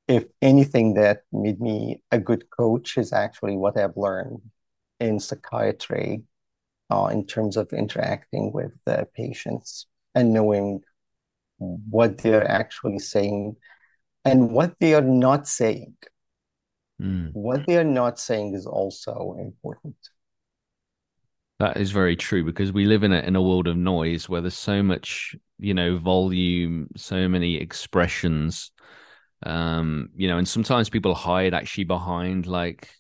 if 0.08 0.26
anything, 0.42 0.96
that 0.96 1.22
made 1.32 1.62
me 1.62 2.02
a 2.12 2.20
good 2.20 2.50
coach 2.50 2.98
is 2.98 3.14
actually 3.14 3.58
what 3.58 3.78
I've 3.78 3.96
learned 3.96 4.42
in 5.00 5.20
psychiatry 5.20 6.24
uh, 6.90 7.10
in 7.12 7.28
terms 7.28 7.58
of 7.58 7.72
interacting 7.74 8.52
with 8.52 8.72
the 8.86 9.08
patients 9.14 9.86
and 10.16 10.34
knowing 10.34 10.82
what 11.58 12.20
they're 12.20 12.50
actually 12.50 13.00
saying 13.00 13.56
and 14.26 14.52
what 14.52 14.76
they 14.80 14.94
are 14.94 15.02
not 15.02 15.48
saying. 15.48 15.96
Mm. 17.02 17.32
What 17.34 17.66
they 17.68 17.78
are 17.78 17.84
not 17.84 18.20
saying 18.20 18.56
is 18.56 18.66
also 18.66 19.36
important. 19.40 19.96
That 21.60 21.78
is 21.78 21.92
very 21.92 22.16
true 22.16 22.44
because 22.44 22.72
we 22.72 22.86
live 22.86 23.04
in 23.04 23.12
a 23.12 23.20
in 23.20 23.36
a 23.36 23.42
world 23.42 23.68
of 23.68 23.78
noise 23.78 24.30
where 24.30 24.42
there's 24.42 24.58
so 24.58 24.84
much, 24.84 25.36
you 25.58 25.74
know, 25.74 25.98
volume, 25.98 26.88
so 26.96 27.28
many 27.28 27.58
expressions. 27.58 28.72
Um, 29.44 30.10
you 30.16 30.28
know, 30.28 30.38
and 30.38 30.48
sometimes 30.48 30.90
people 30.90 31.14
hide 31.14 31.54
actually 31.54 31.86
behind 31.86 32.46
like 32.46 32.92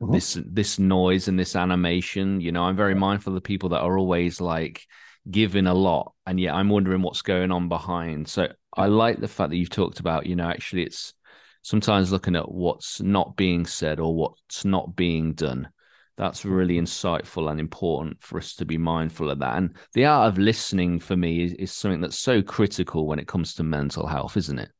mm-hmm. 0.00 0.12
this 0.12 0.38
this 0.46 0.78
noise 0.78 1.28
and 1.28 1.38
this 1.38 1.56
animation. 1.56 2.40
You 2.40 2.52
know, 2.52 2.64
I'm 2.64 2.76
very 2.76 2.94
mindful 2.94 3.32
of 3.32 3.34
the 3.34 3.46
people 3.46 3.70
that 3.70 3.80
are 3.80 3.98
always 3.98 4.40
like 4.40 4.86
giving 5.30 5.66
a 5.66 5.74
lot, 5.74 6.14
and 6.26 6.40
yet 6.40 6.54
I'm 6.54 6.68
wondering 6.68 7.02
what's 7.02 7.22
going 7.22 7.52
on 7.52 7.68
behind. 7.68 8.28
So 8.28 8.48
I 8.76 8.86
like 8.86 9.20
the 9.20 9.28
fact 9.28 9.50
that 9.50 9.56
you've 9.56 9.70
talked 9.70 10.00
about, 10.00 10.26
you 10.26 10.36
know, 10.36 10.48
actually 10.48 10.82
it's 10.82 11.14
sometimes 11.62 12.12
looking 12.12 12.36
at 12.36 12.50
what's 12.50 13.00
not 13.00 13.36
being 13.36 13.66
said 13.66 14.00
or 14.00 14.14
what's 14.14 14.64
not 14.64 14.96
being 14.96 15.34
done 15.34 15.68
that's 16.16 16.44
really 16.44 16.80
insightful 16.80 17.50
and 17.50 17.60
important 17.60 18.22
for 18.22 18.38
us 18.38 18.54
to 18.54 18.64
be 18.64 18.78
mindful 18.78 19.30
of 19.30 19.38
that. 19.40 19.56
And 19.56 19.76
the 19.92 20.06
art 20.06 20.28
of 20.28 20.38
listening 20.38 20.98
for 20.98 21.16
me 21.16 21.44
is, 21.44 21.52
is 21.54 21.72
something 21.72 22.00
that's 22.00 22.18
so 22.18 22.42
critical 22.42 23.06
when 23.06 23.18
it 23.18 23.28
comes 23.28 23.54
to 23.54 23.62
mental 23.62 24.06
health, 24.06 24.36
isn't 24.36 24.58
it? 24.58 24.70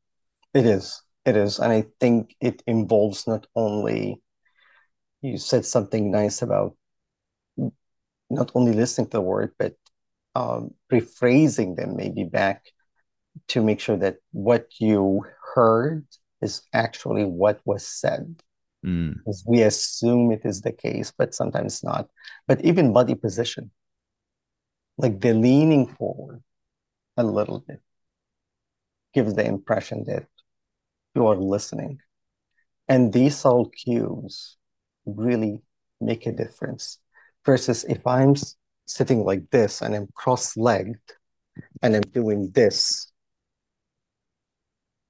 It 0.53 0.65
is. 0.65 1.01
It 1.25 1.37
is. 1.37 1.59
And 1.59 1.71
I 1.71 1.85
think 1.99 2.35
it 2.41 2.63
involves 2.65 3.27
not 3.27 3.45
only, 3.55 4.21
you 5.21 5.37
said 5.37 5.65
something 5.65 6.09
nice 6.09 6.41
about 6.41 6.75
not 8.29 8.51
only 8.55 8.73
listening 8.73 9.07
to 9.07 9.17
the 9.17 9.21
word, 9.21 9.51
but 9.59 9.75
um, 10.37 10.71
rephrasing 10.91 11.75
them 11.75 11.95
maybe 11.95 12.23
back 12.23 12.65
to 13.47 13.63
make 13.63 13.79
sure 13.79 13.97
that 13.97 14.17
what 14.31 14.67
you 14.79 15.25
heard 15.55 16.05
is 16.41 16.61
actually 16.73 17.25
what 17.25 17.59
was 17.65 17.85
said 17.87 18.35
mm. 18.85 19.15
because 19.17 19.43
we 19.47 19.63
assume 19.63 20.31
it 20.31 20.41
is 20.45 20.61
the 20.61 20.71
case, 20.71 21.11
but 21.17 21.33
sometimes 21.33 21.83
not. 21.83 22.07
But 22.47 22.63
even 22.63 22.93
body 22.93 23.15
position, 23.15 23.71
like 24.97 25.19
the 25.19 25.33
leaning 25.33 25.87
forward 25.87 26.43
a 27.15 27.23
little 27.23 27.59
bit, 27.59 27.81
gives 29.13 29.33
the 29.33 29.45
impression 29.45 30.03
that 30.05 30.27
you 31.15 31.25
are 31.25 31.35
listening. 31.35 31.99
And 32.87 33.11
these 33.11 33.37
subtle 33.37 33.69
cues 33.69 34.57
really 35.05 35.61
make 35.99 36.27
a 36.27 36.31
difference. 36.31 36.99
Versus 37.45 37.85
if 37.85 38.05
I'm 38.05 38.35
sitting 38.87 39.23
like 39.23 39.49
this 39.51 39.81
and 39.81 39.93
I'm 39.93 40.07
cross-legged 40.15 40.97
and 41.81 41.95
I'm 41.95 42.09
doing 42.13 42.51
this, 42.51 43.11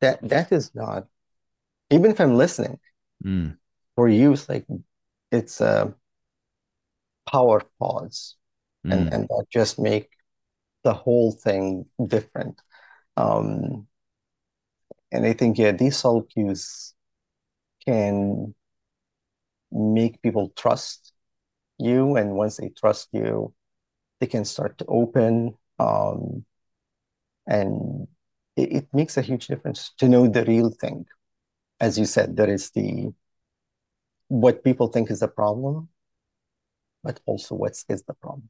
that 0.02 0.20
that 0.28 0.52
is 0.52 0.76
not 0.76 1.08
even 1.90 2.12
if 2.12 2.20
I'm 2.20 2.36
listening, 2.36 2.80
mm. 3.24 3.58
for 3.96 4.10
use 4.10 4.50
like 4.50 4.66
it's 5.32 5.62
a 5.62 5.94
power 7.30 7.62
pause 7.80 8.36
mm. 8.86 8.94
and 8.94 9.14
and 9.14 9.28
that 9.28 9.46
just 9.52 9.80
make 9.80 10.10
the 10.84 10.94
whole 10.94 11.32
thing 11.32 11.86
different. 12.06 12.62
Um 13.16 13.88
and 15.10 15.26
i 15.26 15.32
think 15.32 15.58
yeah 15.58 15.72
these 15.72 15.96
soul 15.96 16.22
cues 16.24 16.94
can 17.86 18.54
make 19.72 20.22
people 20.22 20.52
trust 20.56 21.14
you. 21.80 22.16
And 22.16 22.36
once 22.36 22.58
they 22.58 22.70
trust 22.70 23.10
you 23.12 23.54
they 24.20 24.28
can 24.28 24.46
start 24.46 24.78
to 24.78 24.86
open 24.88 25.56
um 25.80 26.44
and 27.48 28.08
it, 28.56 28.72
it 28.74 28.88
makes 28.94 29.18
a 29.18 29.22
huge 29.22 29.48
difference 29.48 29.94
to 29.98 30.10
know 30.10 30.28
the 30.28 30.46
real 30.46 30.70
thing 30.70 31.06
as 31.80 31.98
you 31.98 32.06
said 32.06 32.36
there 32.36 32.50
is 32.50 32.72
the 32.72 33.12
what 34.28 34.64
people 34.64 34.88
think 34.88 35.10
is 35.10 35.20
the 35.20 35.28
problem, 35.28 35.90
but 37.04 37.20
also 37.26 37.56
what 37.56 37.72
is 37.90 38.04
the 38.04 38.14
problem. 38.14 38.50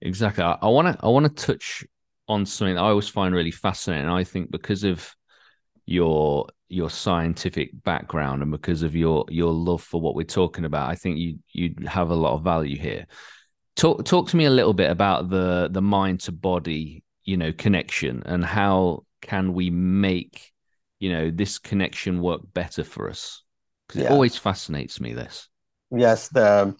Exactly. 0.00 0.42
I 0.42 0.66
want 0.66 0.96
to 0.98 1.04
I 1.04 1.08
want 1.08 1.36
to 1.36 1.46
touch 1.46 1.84
on 2.28 2.44
something 2.46 2.74
that 2.74 2.80
I 2.82 2.88
always 2.88 3.08
find 3.08 3.34
really 3.34 3.50
fascinating. 3.50 4.08
I 4.08 4.24
think 4.24 4.50
because 4.50 4.84
of 4.84 5.14
your 5.86 6.46
your 6.68 6.90
scientific 6.90 7.70
background 7.84 8.42
and 8.42 8.50
because 8.50 8.82
of 8.82 8.96
your 8.96 9.24
your 9.28 9.52
love 9.52 9.82
for 9.82 10.00
what 10.00 10.14
we're 10.14 10.24
talking 10.24 10.64
about, 10.64 10.90
I 10.90 10.96
think 10.96 11.18
you 11.18 11.38
you 11.52 11.74
have 11.86 12.10
a 12.10 12.16
lot 12.16 12.34
of 12.34 12.42
value 12.42 12.76
here. 12.76 13.06
Talk 13.76 14.04
talk 14.04 14.28
to 14.28 14.36
me 14.36 14.44
a 14.44 14.50
little 14.50 14.74
bit 14.74 14.90
about 14.90 15.30
the 15.30 15.68
the 15.70 15.82
mind 15.82 16.20
to 16.20 16.32
body, 16.32 17.04
you 17.24 17.36
know, 17.36 17.52
connection 17.52 18.22
and 18.26 18.44
how 18.44 19.04
can 19.20 19.54
we 19.54 19.70
make 19.70 20.52
you 20.98 21.10
know 21.12 21.30
this 21.30 21.58
connection 21.58 22.20
work 22.20 22.40
better 22.52 22.84
for 22.84 23.08
us 23.08 23.42
yeah. 23.94 24.04
it 24.04 24.10
always 24.10 24.36
fascinates 24.36 25.00
me. 25.00 25.12
This. 25.12 25.48
Yes, 25.90 26.28
the 26.28 26.74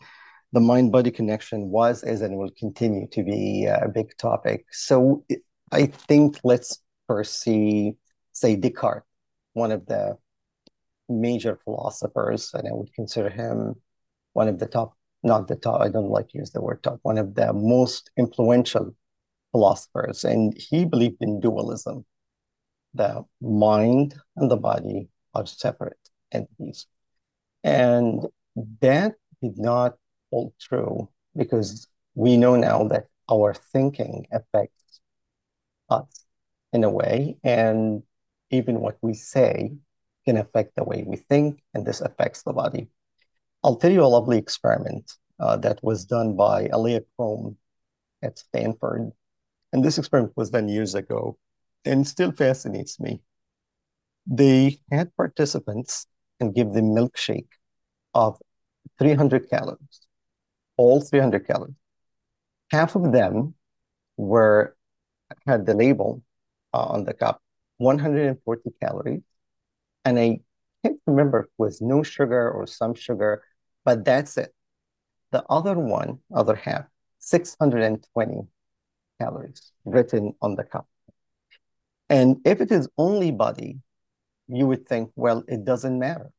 the 0.53 0.61
mind 0.61 0.93
body 0.93 1.11
connection 1.11 1.71
was, 1.71 2.03
is, 2.03 2.21
and 2.21 2.37
will 2.37 2.51
continue 2.59 3.07
to 3.09 3.23
be 3.23 3.69
uh, 3.69 3.87
a 3.87 3.89
big 3.89 4.17
topic. 4.19 4.67
So 4.71 5.25
I 5.71 5.87
think 5.87 6.39
let's 6.45 6.79
first 7.07 7.41
see, 7.41 7.95
say, 8.33 8.57
Descartes, 8.57 9.05
one 9.55 9.73
of 9.73 9.87
the 9.87 10.17
major 11.09 11.59
philosophers, 11.65 12.51
and 12.55 12.69
I 12.69 12.73
would 12.73 12.93
consider 12.95 13.31
him 13.31 13.77
one 14.35 14.49
of 14.49 14.59
the 14.59 14.67
top, 14.67 14.95
not 15.23 15.49
the 15.49 15.57
top, 15.57 15.81
I 15.81 15.89
don't 15.89 16.11
like 16.11 16.29
to 16.31 16.39
use 16.39 16.51
the 16.51 16.61
word 16.61 16.83
top, 16.83 16.99
one 17.03 17.19
of 17.19 17.35
the 17.35 17.53
most 17.53 18.11
influential 18.17 18.95
philosophers. 19.53 20.25
And 20.25 20.57
he 20.57 20.85
believed 20.85 21.19
in 21.21 21.41
dualism, 21.41 22.05
the 22.95 23.25
mind 23.41 24.15
and 24.37 24.51
the 24.51 24.57
body 24.57 25.09
are 25.35 25.47
separate 25.47 26.09
entities. 26.33 26.87
And 27.65 28.27
that 28.81 29.15
did 29.41 29.59
not 29.59 29.97
hold 30.31 30.53
true 30.61 31.09
because 31.37 31.87
we 32.15 32.37
know 32.37 32.57
now 32.57 32.85
that 32.89 33.07
our 33.31 33.55
thinking 33.55 34.27
affects 34.33 35.01
us 35.89 36.25
in 36.73 36.85
a 36.85 36.91
way, 36.91 37.37
and 37.45 38.03
even 38.51 38.81
what 38.81 38.99
we 39.03 39.15
say 39.15 39.73
can 40.25 40.37
affect 40.37 40.75
the 40.77 40.85
way 40.85 41.05
we 41.07 41.17
think, 41.17 41.63
and 41.75 41.87
this 41.87 42.01
affects 42.01 42.43
the 42.43 42.53
body. 42.53 42.89
I'll 43.65 43.77
tell 43.77 43.91
you 43.93 44.03
a 44.05 44.07
lovely 44.07 44.39
experiment 44.39 45.13
uh, 45.41 45.57
that 45.59 45.83
was 45.83 46.05
done 46.05 46.37
by 46.37 46.69
Alia 46.73 47.03
Crum 47.17 47.57
at 48.23 48.39
Stanford. 48.39 49.13
And 49.73 49.85
this 49.85 49.99
experiment 49.99 50.35
was 50.37 50.51
done 50.51 50.69
years 50.69 50.95
ago 50.95 51.39
and 51.85 52.07
still 52.07 52.33
fascinates 52.33 53.01
me. 53.01 53.23
They 54.27 54.81
had 54.91 55.15
participants 55.17 56.07
and 56.41 56.55
give 56.55 56.73
them 56.73 56.95
milkshake 56.95 57.49
of 58.15 58.41
300 58.99 59.49
calories, 59.51 60.07
all 60.77 61.01
300 61.01 61.47
calories. 61.47 61.75
Half 62.71 62.97
of 62.97 63.13
them 63.13 63.55
were 64.17 64.77
had 65.47 65.67
the 65.67 65.75
label 65.75 66.23
uh, 66.75 66.85
on 66.87 67.05
the 67.05 67.15
cup 67.15 67.43
140 67.79 68.71
calories, 68.81 69.23
and 70.05 70.19
I 70.19 70.41
can't 70.85 71.01
remember 71.07 71.41
if 71.41 71.47
it 71.47 71.53
was 71.59 71.81
no 71.83 72.03
sugar 72.03 72.51
or 72.51 72.67
some 72.67 72.95
sugar, 72.95 73.45
but 73.85 74.05
that's 74.05 74.37
it. 74.37 74.55
The 75.31 75.45
other 75.49 75.79
one, 75.79 76.19
other 76.35 76.55
half, 76.55 76.85
620 77.19 78.49
calories 79.21 79.73
written 79.85 80.35
on 80.43 80.57
the 80.57 80.65
cup. 80.65 80.87
And 82.09 82.37
if 82.45 82.61
it 82.61 82.71
is 82.71 82.89
only 82.99 83.31
body, 83.31 83.81
you 84.49 84.67
would 84.67 84.87
think, 84.87 85.11
well, 85.17 85.45
it 85.49 85.65
doesn't 85.65 85.99
matter. 85.99 86.31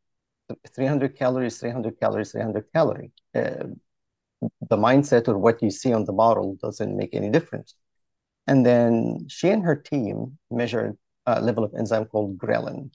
300 0.76 1.18
calories, 1.18 1.58
300 1.58 2.00
calories, 2.00 2.32
300 2.32 2.66
calories. 2.74 3.12
Uh, 3.34 3.70
the 4.70 4.78
mindset 4.78 5.28
or 5.28 5.38
what 5.38 5.62
you 5.64 5.72
see 5.72 5.94
on 5.94 6.06
the 6.06 6.14
bottle 6.14 6.58
doesn't 6.62 6.96
make 6.96 7.14
any 7.14 7.30
difference. 7.30 7.76
And 8.48 8.66
then 8.66 9.26
she 9.30 9.50
and 9.50 9.64
her 9.64 9.76
team 9.76 10.38
measured 10.52 10.98
a 11.26 11.42
level 11.42 11.64
of 11.64 11.74
enzyme 11.74 12.06
called 12.06 12.38
ghrelin, 12.38 12.92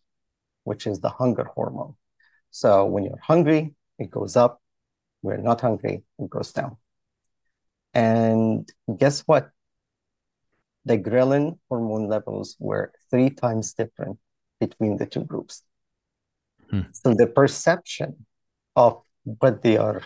which 0.65 0.87
is 0.87 1.01
the 1.01 1.09
hunger 1.09 1.45
hormone. 1.45 1.95
So 2.51 2.85
when 2.85 3.05
you're 3.05 3.21
hungry, 3.23 3.75
it 3.99 4.11
goes 4.11 4.37
up. 4.37 4.61
You're 5.23 5.39
not 5.39 5.61
hungry, 5.61 6.05
it 6.19 6.31
goes 6.31 6.53
down. 6.53 6.77
And 7.95 8.69
guess 8.97 9.21
what? 9.27 9.51
The 10.85 10.99
ghrelin 10.99 11.59
hormone 11.69 12.09
levels 12.09 12.57
were 12.59 12.93
three 13.11 13.31
times 13.31 13.75
different 13.75 14.19
between 14.61 14.97
the 14.97 15.07
two 15.07 15.25
groups. 15.25 15.63
Hmm. 16.71 16.83
So 16.93 17.15
the 17.15 17.27
perception 17.27 18.27
of 18.77 19.03
what 19.25 19.63
they 19.63 19.77
are 19.77 20.03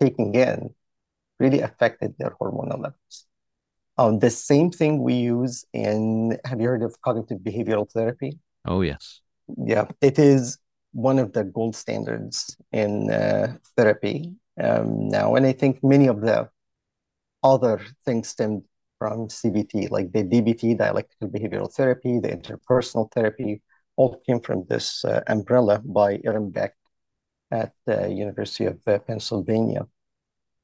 taking 0.00 0.34
in 0.34 0.74
really 1.38 1.60
affected 1.60 2.14
their 2.18 2.36
hormonal 2.40 2.80
levels. 2.80 3.26
Um, 3.98 4.18
the 4.18 4.30
same 4.30 4.70
thing 4.70 5.02
we 5.02 5.14
use 5.14 5.64
in, 5.72 6.38
have 6.44 6.60
you 6.60 6.68
heard 6.68 6.82
of 6.82 7.00
cognitive 7.02 7.38
behavioral 7.40 7.90
therapy? 7.90 8.38
Oh, 8.64 8.80
yes. 8.80 9.20
Yeah, 9.58 9.88
it 10.00 10.18
is 10.18 10.58
one 10.92 11.18
of 11.18 11.32
the 11.32 11.44
gold 11.44 11.76
standards 11.76 12.56
in 12.72 13.10
uh, 13.10 13.56
therapy 13.76 14.34
um, 14.62 15.08
now. 15.08 15.34
And 15.34 15.46
I 15.46 15.52
think 15.52 15.82
many 15.82 16.06
of 16.06 16.20
the 16.20 16.48
other 17.42 17.80
things 18.04 18.28
stemmed 18.28 18.62
from 18.98 19.28
CBT, 19.28 19.90
like 19.90 20.12
the 20.12 20.24
DBT, 20.24 20.76
dialectical 20.76 21.28
behavioral 21.28 21.72
therapy, 21.72 22.18
the 22.18 22.28
interpersonal 22.28 23.10
therapy, 23.12 23.62
all 23.96 24.20
came 24.26 24.40
from 24.40 24.66
this 24.68 25.04
uh, 25.04 25.22
umbrella 25.26 25.80
by 25.84 26.20
Aaron 26.24 26.50
Beck 26.50 26.74
at 27.50 27.72
the 27.86 28.10
University 28.10 28.66
of 28.66 28.78
uh, 28.86 28.98
Pennsylvania. 28.98 29.86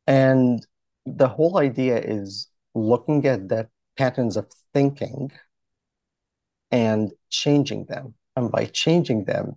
And 0.06 0.64
the 1.06 1.28
whole 1.28 1.58
idea 1.58 1.98
is 1.98 2.48
looking 2.74 3.26
at 3.26 3.48
the 3.48 3.68
patterns 3.96 4.36
of 4.36 4.46
thinking 4.74 5.32
and 6.70 7.12
changing 7.30 7.86
them. 7.86 8.14
And 8.36 8.50
by 8.50 8.66
changing 8.66 9.24
them, 9.24 9.56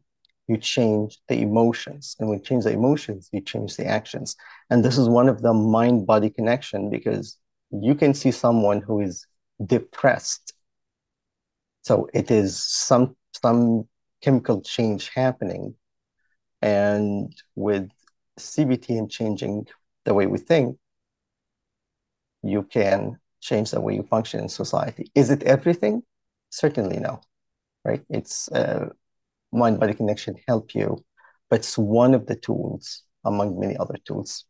you 0.50 0.58
change 0.58 1.20
the 1.28 1.40
emotions. 1.42 2.16
And 2.20 2.28
when 2.28 2.40
you 2.40 2.44
change 2.44 2.64
the 2.64 2.72
emotions, 2.72 3.30
you 3.32 3.40
change 3.40 3.78
the 3.78 3.86
actions. 3.86 4.36
And 4.72 4.84
this 4.84 4.98
is 4.98 5.08
one 5.08 5.30
of 5.30 5.44
the 5.44 5.54
mind 5.54 6.08
body 6.08 6.32
connection 6.32 6.90
because 6.90 7.38
you 7.72 7.94
can 7.94 8.16
see 8.16 8.32
someone 8.32 8.82
who 8.82 9.00
is 9.00 9.28
depressed. 9.64 10.54
So 11.84 12.10
it 12.16 12.32
is 12.32 12.62
some 12.64 13.16
some 13.44 13.88
chemical 14.24 14.62
change 14.62 15.12
happening. 15.14 15.76
And 16.64 17.32
with 17.56 17.90
CBT 18.40 18.98
and 18.98 19.10
changing 19.10 19.68
the 20.06 20.16
way 20.16 20.26
we 20.26 20.40
think, 20.40 20.78
you 22.42 22.64
can 22.64 23.20
change 23.40 23.70
the 23.70 23.82
way 23.82 23.94
you 23.94 24.04
function 24.04 24.40
in 24.40 24.50
society. 24.50 25.12
Is 25.14 25.30
it 25.30 25.44
everything? 25.44 26.02
Certainly 26.50 27.00
no, 27.00 27.22
right? 27.86 28.04
It's 28.10 28.52
uh, 28.52 28.90
mind 29.52 29.80
body 29.80 29.94
connection 29.94 30.36
help 30.48 30.76
you, 30.76 31.04
but 31.50 31.60
it's 31.60 31.78
one 31.78 32.14
of 32.14 32.26
the 32.26 32.36
tools 32.36 33.04
among 33.26 33.60
many 33.60 33.78
other 33.78 33.96
tools. 34.06 34.46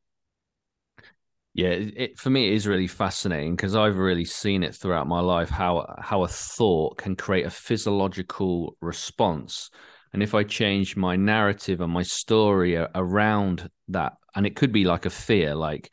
Yeah, 1.53 1.69
it, 1.69 2.19
for 2.19 2.29
me, 2.29 2.47
it 2.47 2.53
is 2.53 2.67
really 2.67 2.87
fascinating 2.87 3.55
because 3.55 3.75
I've 3.75 3.97
really 3.97 4.25
seen 4.25 4.63
it 4.63 4.75
throughout 4.75 5.07
my 5.07 5.19
life 5.19 5.49
how 5.49 5.95
how 5.99 6.23
a 6.23 6.27
thought 6.27 6.97
can 6.97 7.15
create 7.15 7.45
a 7.45 7.49
physiological 7.49 8.77
response, 8.81 9.69
and 10.13 10.21
if 10.21 10.35
I 10.35 10.43
change 10.43 10.95
my 10.95 11.15
narrative 11.15 11.81
and 11.81 11.91
my 11.91 12.03
story 12.03 12.77
around 12.77 13.69
that, 13.89 14.13
and 14.35 14.45
it 14.45 14.55
could 14.55 14.71
be 14.71 14.85
like 14.85 15.05
a 15.05 15.09
fear, 15.09 15.55
like 15.55 15.91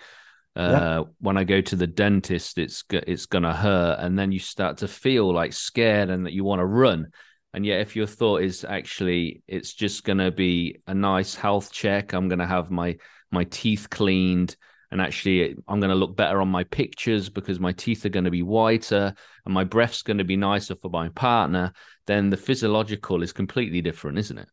uh, 0.54 0.60
yeah. 0.60 1.02
when 1.20 1.36
I 1.36 1.44
go 1.44 1.60
to 1.60 1.76
the 1.76 1.86
dentist, 1.86 2.58
it's 2.58 2.84
it's 2.90 3.26
gonna 3.26 3.54
hurt, 3.54 3.98
and 4.00 4.18
then 4.18 4.32
you 4.32 4.38
start 4.38 4.78
to 4.78 4.88
feel 4.88 5.32
like 5.32 5.52
scared 5.52 6.10
and 6.10 6.26
that 6.26 6.32
you 6.32 6.44
want 6.44 6.60
to 6.60 6.66
run. 6.66 7.08
And 7.56 7.64
yet, 7.64 7.80
if 7.80 7.96
your 7.96 8.06
thought 8.06 8.42
is 8.42 8.66
actually 8.68 9.42
it's 9.48 9.72
just 9.72 10.04
gonna 10.04 10.30
be 10.30 10.76
a 10.86 10.92
nice 10.92 11.34
health 11.34 11.72
check, 11.72 12.12
I'm 12.12 12.28
gonna 12.28 12.46
have 12.46 12.70
my 12.70 12.98
my 13.30 13.44
teeth 13.44 13.88
cleaned, 13.88 14.56
and 14.90 15.00
actually 15.00 15.56
I'm 15.66 15.80
gonna 15.80 15.94
look 15.94 16.14
better 16.14 16.42
on 16.42 16.48
my 16.48 16.64
pictures 16.64 17.30
because 17.30 17.58
my 17.58 17.72
teeth 17.72 18.04
are 18.04 18.10
gonna 18.10 18.30
be 18.30 18.42
whiter 18.42 19.14
and 19.46 19.54
my 19.54 19.64
breath's 19.64 20.02
gonna 20.02 20.22
be 20.22 20.36
nicer 20.36 20.76
for 20.76 20.90
my 20.90 21.08
partner. 21.08 21.72
Then 22.06 22.28
the 22.28 22.36
physiological 22.36 23.22
is 23.22 23.32
completely 23.32 23.80
different, 23.80 24.18
isn't 24.18 24.36
it? 24.36 24.50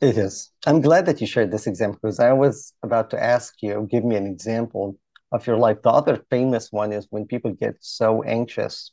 It 0.00 0.18
is. 0.18 0.50
I'm 0.66 0.80
glad 0.80 1.06
that 1.06 1.20
you 1.20 1.28
shared 1.28 1.52
this 1.52 1.68
example 1.68 2.00
because 2.02 2.18
I 2.18 2.32
was 2.32 2.72
about 2.82 3.10
to 3.10 3.22
ask 3.22 3.62
you, 3.62 3.86
give 3.88 4.04
me 4.04 4.16
an 4.16 4.26
example 4.26 4.98
of 5.30 5.46
your 5.46 5.56
life. 5.56 5.82
The 5.82 5.90
other 5.90 6.24
famous 6.30 6.72
one 6.72 6.92
is 6.92 7.06
when 7.10 7.26
people 7.26 7.52
get 7.52 7.76
so 7.78 8.24
anxious 8.24 8.90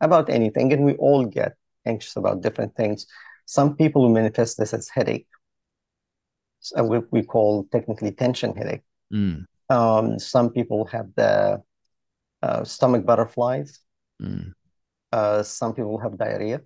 about 0.00 0.28
anything, 0.28 0.72
and 0.72 0.84
we 0.84 0.94
all 0.94 1.24
get 1.24 1.54
anxious 1.86 2.16
about 2.16 2.42
different 2.42 2.74
things. 2.74 3.06
Some 3.46 3.76
people 3.76 4.08
manifest 4.08 4.58
this 4.58 4.74
as 4.74 4.88
headache. 4.88 5.28
So 6.60 6.82
we, 6.84 7.00
we 7.10 7.22
call 7.22 7.66
technically 7.70 8.12
tension 8.12 8.56
headache. 8.56 8.82
Mm. 9.12 9.44
Um, 9.70 10.18
some 10.18 10.50
people 10.50 10.86
have 10.86 11.08
the 11.14 11.62
uh, 12.42 12.64
stomach 12.64 13.06
butterflies. 13.06 13.80
Mm. 14.20 14.52
Uh, 15.12 15.42
some 15.42 15.74
people 15.74 15.98
have 15.98 16.18
diarrhea. 16.18 16.60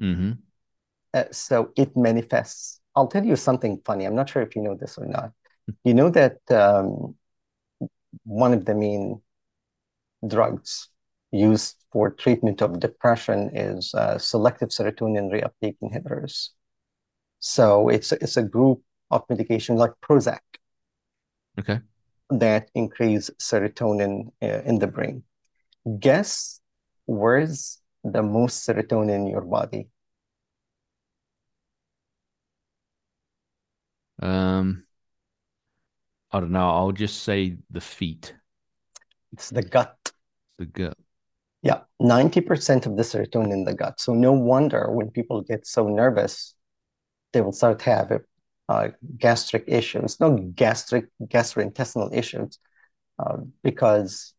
Mm-hmm. 0.00 0.32
Uh, 1.14 1.24
so 1.30 1.72
it 1.76 1.96
manifests. 1.96 2.80
I'll 2.94 3.08
tell 3.08 3.24
you 3.24 3.36
something 3.36 3.80
funny. 3.84 4.04
I'm 4.04 4.14
not 4.14 4.28
sure 4.28 4.42
if 4.42 4.54
you 4.56 4.62
know 4.62 4.74
this 4.74 4.98
or 4.98 5.06
not. 5.06 5.32
You 5.84 5.94
know 5.94 6.10
that 6.10 6.38
um, 6.50 7.16
one 8.24 8.52
of 8.52 8.64
the 8.64 8.74
main 8.74 9.20
drugs 10.26 10.88
used 11.36 11.76
for 11.92 12.10
treatment 12.10 12.62
of 12.62 12.80
depression 12.80 13.50
is 13.54 13.94
uh, 13.94 14.18
selective 14.18 14.70
serotonin 14.70 15.30
reuptake 15.30 15.76
inhibitors. 15.82 16.50
So 17.38 17.88
it's 17.88 18.12
it's 18.12 18.36
a 18.36 18.42
group 18.42 18.82
of 19.10 19.22
medication 19.28 19.76
like 19.76 19.92
Prozac. 20.02 20.40
Okay. 21.58 21.80
That 22.30 22.70
increase 22.74 23.30
serotonin 23.40 24.32
uh, 24.42 24.62
in 24.64 24.78
the 24.78 24.86
brain. 24.86 25.22
Guess 26.00 26.60
where's 27.06 27.80
the 28.02 28.22
most 28.22 28.66
serotonin 28.66 29.14
in 29.14 29.26
your 29.28 29.42
body? 29.42 29.88
Um, 34.20 34.84
I 36.32 36.40
don't 36.40 36.50
know. 36.52 36.70
I'll 36.70 36.92
just 36.92 37.22
say 37.22 37.56
the 37.70 37.80
feet. 37.80 38.34
It's 39.32 39.50
the 39.50 39.62
gut. 39.62 40.12
The 40.58 40.66
gut. 40.66 40.96
Yeah, 41.66 41.80
90% 41.98 42.86
of 42.86 42.96
the 42.96 43.02
serotonin 43.02 43.52
in 43.52 43.64
the 43.64 43.74
gut. 43.74 43.98
So 43.98 44.14
no 44.14 44.30
wonder 44.30 44.88
when 44.88 45.10
people 45.10 45.40
get 45.42 45.66
so 45.66 45.88
nervous, 45.88 46.54
they 47.32 47.40
will 47.40 47.50
start 47.50 47.80
to 47.80 47.90
have 47.90 48.20
uh, 48.68 48.88
gastric 49.18 49.64
issues, 49.66 50.20
no 50.20 50.36
gastric, 50.54 51.06
gastrointestinal 51.24 52.14
issues, 52.14 52.60
uh, 53.18 53.38
because 53.64 54.34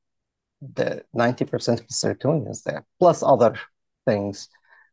the 0.62 1.04
90% 1.14 1.82
of 1.82 1.88
the 1.90 1.94
serotonin 1.94 2.50
is 2.50 2.62
there, 2.62 2.86
plus 2.98 3.22
other 3.22 3.60
things. 4.06 4.48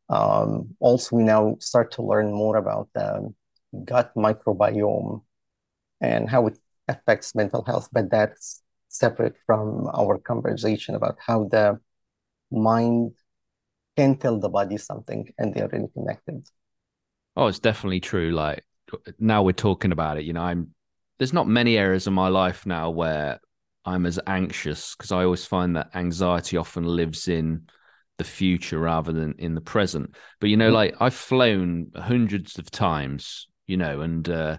Um, 0.09 0.75
also, 0.81 1.15
we 1.15 1.23
now 1.23 1.57
start 1.61 1.93
to 1.93 2.03
learn 2.03 2.33
more 2.33 2.57
about 2.57 2.89
the 2.95 3.33
gut 3.85 4.13
microbiome 4.17 5.23
and 6.01 6.29
how 6.29 6.49
it 6.49 6.59
affects 6.89 7.37
mental 7.37 7.63
health, 7.65 7.91
but 7.93 8.11
that's 8.11 8.61
separate 8.89 9.37
from 9.47 9.87
our 9.95 10.19
conversation 10.19 10.97
about 10.97 11.17
how 11.25 11.45
the 11.45 11.79
mind 12.51 13.13
can 13.97 14.17
tell 14.17 14.39
the 14.39 14.49
body 14.49 14.77
something 14.77 15.33
and 15.39 15.55
they're 15.55 15.69
really 15.69 15.89
connected. 15.93 16.47
Oh, 17.37 17.47
it's 17.47 17.59
definitely 17.59 18.01
true. 18.01 18.31
Like 18.31 18.65
now 19.19 19.43
we're 19.43 19.53
talking 19.53 19.93
about 19.93 20.19
it, 20.19 20.25
you 20.25 20.33
know, 20.33 20.43
I'm 20.43 20.75
there's 21.19 21.33
not 21.33 21.47
many 21.47 21.77
areas 21.77 22.07
of 22.07 22.13
my 22.13 22.29
life 22.29 22.67
now 22.67 22.91
where 22.91 23.41
I'm 23.85 24.07
as 24.07 24.19
anxious 24.27 24.97
because 24.97 25.13
I 25.13 25.25
always 25.25 25.45
find 25.45 25.77
that 25.77 25.91
anxiety 25.95 26.57
often 26.57 26.85
lives 26.85 27.29
in 27.29 27.69
the 28.19 28.25
future 28.25 28.79
rather 28.79 29.13
than 29.13 29.35
in 29.39 29.55
the 29.55 29.61
present. 29.61 30.15
But 30.41 30.51
you 30.51 30.57
know, 30.57 30.71
mm. 30.71 30.75
like 30.75 30.97
I've 31.01 31.15
flown 31.15 31.93
hundreds 31.95 32.59
of 32.59 32.71
times, 32.71 33.49
you 33.67 33.77
know, 33.77 34.01
and 34.01 34.29
uh, 34.29 34.59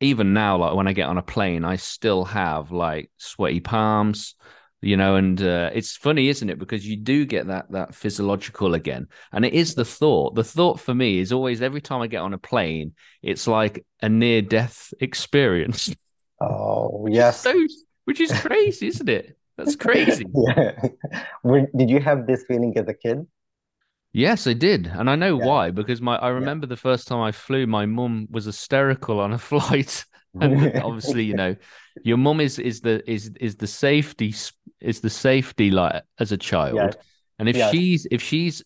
even 0.00 0.32
now, 0.32 0.58
like 0.58 0.74
when 0.74 0.88
I 0.88 0.92
get 0.92 1.08
on 1.08 1.18
a 1.18 1.22
plane, 1.22 1.64
I 1.64 1.76
still 1.76 2.24
have 2.24 2.70
like 2.70 3.10
sweaty 3.18 3.60
palms, 3.60 4.34
you 4.84 4.96
know, 4.96 5.16
and 5.16 5.40
uh, 5.40 5.70
it's 5.72 5.96
funny, 5.96 6.28
isn't 6.28 6.50
it? 6.50 6.58
Because 6.58 6.86
you 6.86 6.96
do 6.96 7.24
get 7.24 7.46
that 7.46 7.70
that 7.72 7.94
physiological 7.94 8.74
again, 8.74 9.08
and 9.32 9.44
it 9.44 9.54
is 9.54 9.74
the 9.74 9.84
thought. 9.84 10.34
The 10.34 10.44
thought 10.44 10.78
for 10.78 10.94
me 10.94 11.18
is 11.18 11.32
always 11.32 11.62
every 11.62 11.80
time 11.80 12.02
I 12.02 12.06
get 12.06 12.20
on 12.20 12.34
a 12.34 12.38
plane, 12.38 12.92
it's 13.22 13.46
like 13.46 13.84
a 14.02 14.08
near 14.08 14.42
death 14.42 14.92
experience. 15.00 15.94
Oh 16.40 17.06
yes, 17.08 17.40
so, 17.40 17.54
which 18.06 18.20
is 18.20 18.30
crazy, 18.40 18.88
isn't 18.88 19.08
it? 19.08 19.38
That's 19.56 19.76
crazy. 19.76 20.26
yeah. 20.34 20.72
did 21.76 21.88
you 21.88 22.00
have 22.00 22.26
this 22.26 22.44
feeling 22.46 22.76
as 22.76 22.88
a 22.88 22.92
kid? 22.92 23.24
Yes, 24.12 24.46
I 24.46 24.52
did, 24.52 24.86
and 24.86 25.08
I 25.08 25.14
know 25.14 25.38
yeah. 25.38 25.46
why 25.46 25.70
because 25.70 26.00
my 26.00 26.16
I 26.16 26.28
remember 26.28 26.66
yeah. 26.66 26.70
the 26.70 26.76
first 26.76 27.08
time 27.08 27.20
I 27.20 27.32
flew, 27.32 27.66
my 27.66 27.86
mum 27.86 28.26
was 28.30 28.44
hysterical 28.46 29.20
on 29.20 29.32
a 29.32 29.38
flight, 29.50 30.04
obviously, 30.82 31.24
you 31.24 31.34
know, 31.34 31.56
your 32.02 32.16
mom 32.16 32.40
is 32.40 32.58
is 32.58 32.80
the 32.80 33.08
is 33.10 33.30
is 33.40 33.56
the 33.56 33.66
safety 33.66 34.34
is 34.80 35.00
the 35.00 35.10
safety 35.10 35.70
light 35.70 36.02
as 36.18 36.32
a 36.32 36.36
child, 36.36 36.96
and 37.38 37.48
if 37.48 37.70
she's 37.70 38.06
if 38.10 38.20
she's 38.20 38.62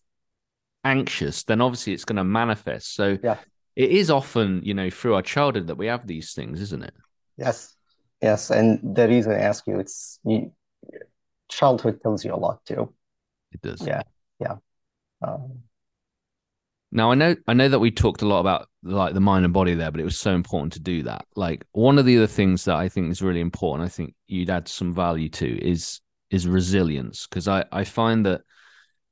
anxious, 0.84 1.44
then 1.44 1.60
obviously 1.60 1.92
it's 1.92 2.04
going 2.04 2.16
to 2.16 2.24
manifest. 2.24 2.94
So 2.94 3.18
yeah. 3.22 3.36
it 3.76 3.90
is 3.90 4.10
often, 4.10 4.62
you 4.64 4.74
know, 4.74 4.90
through 4.90 5.14
our 5.14 5.22
childhood 5.22 5.66
that 5.66 5.76
we 5.76 5.86
have 5.86 6.06
these 6.06 6.32
things, 6.32 6.60
isn't 6.60 6.82
it? 6.82 6.94
Yes, 7.36 7.74
yes, 8.22 8.50
and 8.50 8.96
the 8.96 9.08
reason 9.08 9.32
I 9.32 9.40
ask 9.40 9.66
you, 9.66 9.78
it's 9.78 10.18
you, 10.24 10.52
childhood 11.48 12.00
tells 12.02 12.24
you 12.24 12.34
a 12.34 12.36
lot 12.36 12.64
too. 12.64 12.94
It 13.52 13.60
does. 13.60 13.86
Yeah, 13.86 14.02
yeah. 14.40 14.56
Um, 15.22 15.62
now 16.90 17.10
I 17.10 17.14
know 17.14 17.36
I 17.46 17.54
know 17.54 17.68
that 17.68 17.78
we 17.78 17.90
talked 17.90 18.22
a 18.22 18.26
lot 18.26 18.40
about 18.40 18.68
like 18.82 19.14
the 19.14 19.20
mind 19.20 19.44
and 19.44 19.52
body 19.52 19.74
there, 19.74 19.90
but 19.90 20.00
it 20.00 20.04
was 20.04 20.18
so 20.18 20.34
important 20.34 20.72
to 20.74 20.80
do 20.80 21.02
that. 21.02 21.26
Like 21.36 21.66
one 21.72 21.98
of 21.98 22.06
the 22.06 22.16
other 22.16 22.26
things 22.26 22.64
that 22.64 22.76
I 22.76 22.88
think 22.88 23.10
is 23.10 23.22
really 23.22 23.40
important, 23.40 23.86
I 23.86 23.90
think 23.90 24.14
you'd 24.26 24.50
add 24.50 24.68
some 24.68 24.94
value 24.94 25.28
to 25.30 25.66
is 25.66 26.00
is 26.30 26.46
resilience 26.46 27.26
because 27.26 27.48
I 27.48 27.64
I 27.70 27.84
find 27.84 28.24
that 28.26 28.42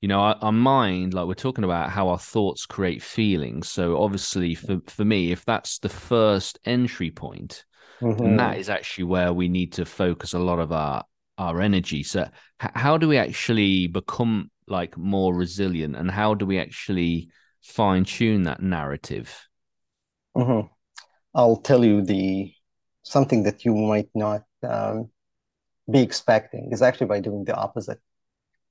you 0.00 0.08
know 0.08 0.20
our, 0.20 0.38
our, 0.40 0.52
mind 0.52 1.14
like 1.14 1.26
we're 1.26 1.34
talking 1.34 1.64
about 1.64 1.90
how 1.90 2.08
our 2.08 2.18
thoughts 2.18 2.64
create 2.64 3.02
feelings. 3.02 3.68
So 3.68 4.02
obviously 4.02 4.54
for 4.54 4.78
for 4.86 5.04
me, 5.04 5.32
if 5.32 5.44
that's 5.44 5.78
the 5.78 5.90
first 5.90 6.58
entry 6.64 7.10
point, 7.10 7.64
mm-hmm. 8.00 8.22
then 8.22 8.36
that 8.36 8.58
is 8.58 8.70
actually 8.70 9.04
where 9.04 9.34
we 9.34 9.48
need 9.48 9.72
to 9.74 9.84
focus 9.84 10.32
a 10.32 10.38
lot 10.38 10.60
of 10.60 10.72
our 10.72 11.04
our 11.36 11.60
energy. 11.60 12.02
So 12.02 12.22
h- 12.22 12.70
how 12.74 12.96
do 12.96 13.06
we 13.06 13.18
actually 13.18 13.86
become 13.86 14.50
like 14.66 14.96
more 14.96 15.34
resilient 15.34 15.94
and 15.94 16.10
how 16.10 16.34
do 16.34 16.46
we 16.46 16.58
actually 16.58 17.28
fine 17.66 18.04
tune 18.04 18.44
that 18.44 18.62
narrative 18.62 19.48
mm-hmm. 20.36 20.66
i'll 21.34 21.56
tell 21.56 21.84
you 21.84 22.00
the 22.02 22.52
something 23.02 23.42
that 23.42 23.64
you 23.64 23.74
might 23.74 24.08
not 24.14 24.44
um, 24.62 25.10
be 25.90 26.00
expecting 26.00 26.70
is 26.72 26.80
actually 26.82 27.06
by 27.06 27.20
doing 27.20 27.44
the 27.44 27.54
opposite 27.54 28.00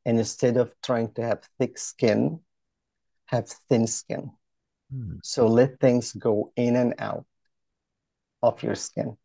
and 0.05 0.17
instead 0.17 0.57
of 0.57 0.71
trying 0.81 1.11
to 1.13 1.21
have 1.21 1.41
thick 1.59 1.77
skin 1.77 2.39
have 3.25 3.47
thin 3.69 3.85
skin 3.85 4.31
hmm. 4.91 5.15
so 5.23 5.47
let 5.47 5.79
things 5.79 6.13
go 6.13 6.51
in 6.55 6.75
and 6.75 6.95
out 6.99 7.25
of 8.41 8.61
your 8.63 8.75
skin 8.75 9.17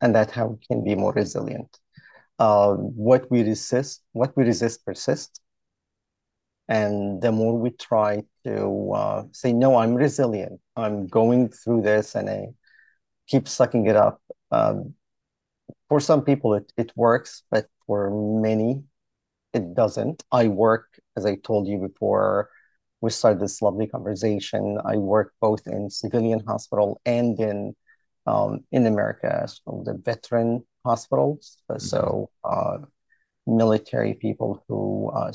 and 0.00 0.14
that's 0.14 0.32
how 0.32 0.46
we 0.46 0.58
can 0.66 0.84
be 0.84 0.94
more 0.94 1.12
resilient 1.12 1.78
uh, 2.38 2.72
what 2.74 3.30
we 3.30 3.42
resist, 3.42 4.02
what 4.12 4.36
we 4.36 4.44
resist 4.44 4.84
persists. 4.84 5.40
And 6.68 7.20
the 7.20 7.32
more 7.32 7.58
we 7.58 7.70
try 7.70 8.22
to 8.44 8.92
uh, 8.92 9.24
say, 9.32 9.52
no, 9.52 9.76
I'm 9.76 9.94
resilient, 9.94 10.60
I'm 10.76 11.06
going 11.06 11.48
through 11.50 11.82
this 11.82 12.14
and 12.14 12.28
I 12.30 12.46
keep 13.26 13.48
sucking 13.48 13.86
it 13.86 13.96
up. 13.96 14.20
Um, 14.50 14.94
for 15.88 16.00
some 16.00 16.22
people, 16.22 16.54
it, 16.54 16.72
it 16.76 16.92
works, 16.96 17.42
but 17.50 17.66
for 17.86 18.10
many, 18.40 18.82
it 19.52 19.74
doesn't. 19.74 20.24
I 20.32 20.48
work, 20.48 20.98
as 21.16 21.26
I 21.26 21.36
told 21.36 21.68
you 21.68 21.78
before, 21.78 22.50
we 23.00 23.10
started 23.10 23.40
this 23.40 23.60
lovely 23.60 23.86
conversation. 23.86 24.78
I 24.84 24.96
work 24.96 25.34
both 25.40 25.66
in 25.66 25.90
civilian 25.90 26.40
hospital 26.40 27.00
and 27.04 27.38
in 27.38 27.76
um, 28.26 28.60
in 28.72 28.86
America, 28.86 29.46
so 29.46 29.82
the 29.84 29.94
veteran 29.94 30.64
hospitals. 30.84 31.58
Mm-hmm. 31.70 31.80
So 31.80 32.30
uh, 32.42 32.78
military 33.46 34.14
people 34.14 34.64
who 34.66 35.10
uh, 35.14 35.32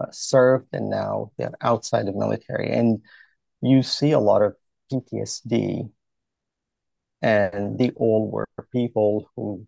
uh, 0.00 0.06
served 0.10 0.68
and 0.72 0.90
now 0.90 1.32
they're 1.36 1.52
outside 1.60 2.06
the 2.06 2.12
military. 2.12 2.70
And 2.72 3.02
you 3.60 3.82
see 3.82 4.12
a 4.12 4.20
lot 4.20 4.42
of 4.42 4.56
PTSD. 4.92 5.90
And 7.22 7.78
they 7.78 7.90
all 7.96 8.30
were 8.30 8.46
people 8.72 9.30
who 9.34 9.66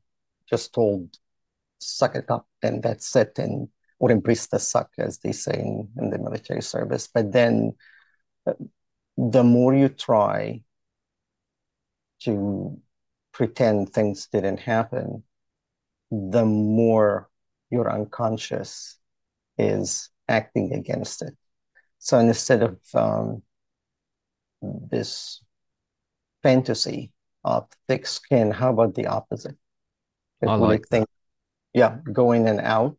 just 0.48 0.74
told, 0.74 1.16
suck 1.78 2.14
it 2.14 2.30
up, 2.30 2.46
and 2.62 2.82
that's 2.82 3.14
it, 3.16 3.38
and 3.38 3.68
or 3.98 4.10
embrace 4.10 4.46
the 4.46 4.58
suck, 4.58 4.90
as 4.98 5.18
they 5.18 5.32
say 5.32 5.54
in, 5.54 5.88
in 5.96 6.10
the 6.10 6.18
military 6.18 6.60
service. 6.60 7.08
But 7.12 7.32
then 7.32 7.74
uh, 8.46 8.52
the 9.16 9.42
more 9.42 9.74
you 9.74 9.88
try 9.88 10.62
to 12.20 12.78
pretend 13.32 13.92
things 13.92 14.28
didn't 14.30 14.60
happen, 14.60 15.22
the 16.10 16.44
more 16.44 17.30
your 17.70 17.90
unconscious 17.90 18.98
is 19.58 20.10
acting 20.28 20.72
against 20.72 21.22
it. 21.22 21.34
So 21.98 22.18
instead 22.18 22.62
of 22.62 22.78
um, 22.94 23.42
this 24.62 25.42
fantasy 26.42 27.12
of 27.44 27.68
thick 27.88 28.06
skin, 28.06 28.50
how 28.50 28.70
about 28.70 28.94
the 28.94 29.06
opposite? 29.06 29.56
I 30.46 30.54
like 30.56 30.86
think, 30.88 31.06
yeah, 31.72 31.98
go 32.12 32.32
in 32.32 32.46
and 32.46 32.60
out, 32.60 32.96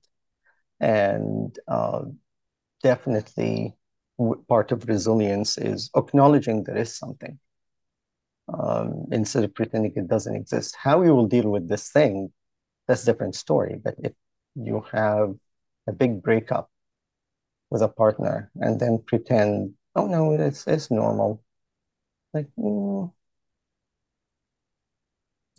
and 0.80 1.58
uh, 1.68 2.02
definitely 2.84 3.76
part 4.48 4.72
of 4.72 4.88
resilience 4.88 5.58
is 5.58 5.90
acknowledging 5.96 6.64
there 6.64 6.78
is 6.78 6.98
something 6.98 7.40
um, 8.54 9.06
instead 9.12 9.44
of 9.44 9.54
pretending 9.54 9.94
it 9.96 10.08
doesn't 10.08 10.36
exist. 10.36 10.76
How 10.76 11.04
you 11.04 11.14
will 11.16 11.28
deal 11.28 11.50
with 11.50 11.68
this 11.68 11.90
thing, 11.90 12.32
that's 12.88 13.04
a 13.04 13.06
different 13.06 13.36
story. 13.36 13.80
But 13.82 13.96
if 14.00 14.14
you 14.56 14.84
have 14.92 15.36
a 15.88 15.94
big 15.94 16.22
breakup 16.22 16.70
with 17.70 17.82
a 17.82 17.88
partner 17.88 18.52
and 18.56 18.80
then 18.80 19.00
pretend, 19.06 19.74
oh 19.96 20.08
no, 20.08 20.34
it's 20.34 20.68
it's 20.68 20.92
normal, 20.92 21.44
like 22.34 22.48
mm, 22.58 23.12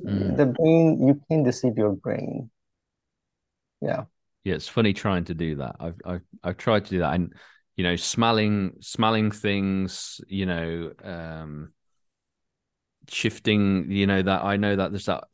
mm. 0.00 0.36
the 0.36 0.46
brain, 0.46 1.06
you 1.06 1.20
can 1.28 1.42
deceive 1.42 1.76
your 1.76 1.92
brain. 1.92 2.50
Yeah. 3.80 4.04
Yeah, 4.44 4.54
it's 4.54 4.68
funny 4.68 4.92
trying 4.92 5.24
to 5.24 5.34
do 5.34 5.56
that. 5.56 5.76
I've 5.80 6.00
I've 6.04 6.22
I've 6.42 6.56
tried 6.56 6.84
to 6.86 6.90
do 6.90 6.98
that, 7.00 7.14
and 7.14 7.34
you 7.76 7.84
know, 7.84 7.96
smelling 7.96 8.76
smelling 8.80 9.30
things, 9.30 10.20
you 10.28 10.46
know, 10.46 10.92
um 11.04 11.72
shifting 13.10 13.90
you 13.90 14.06
know 14.06 14.20
that 14.20 14.44
i 14.44 14.56
know 14.56 14.76
that 14.76 14.92
there's 14.92 15.06
that 15.06 15.24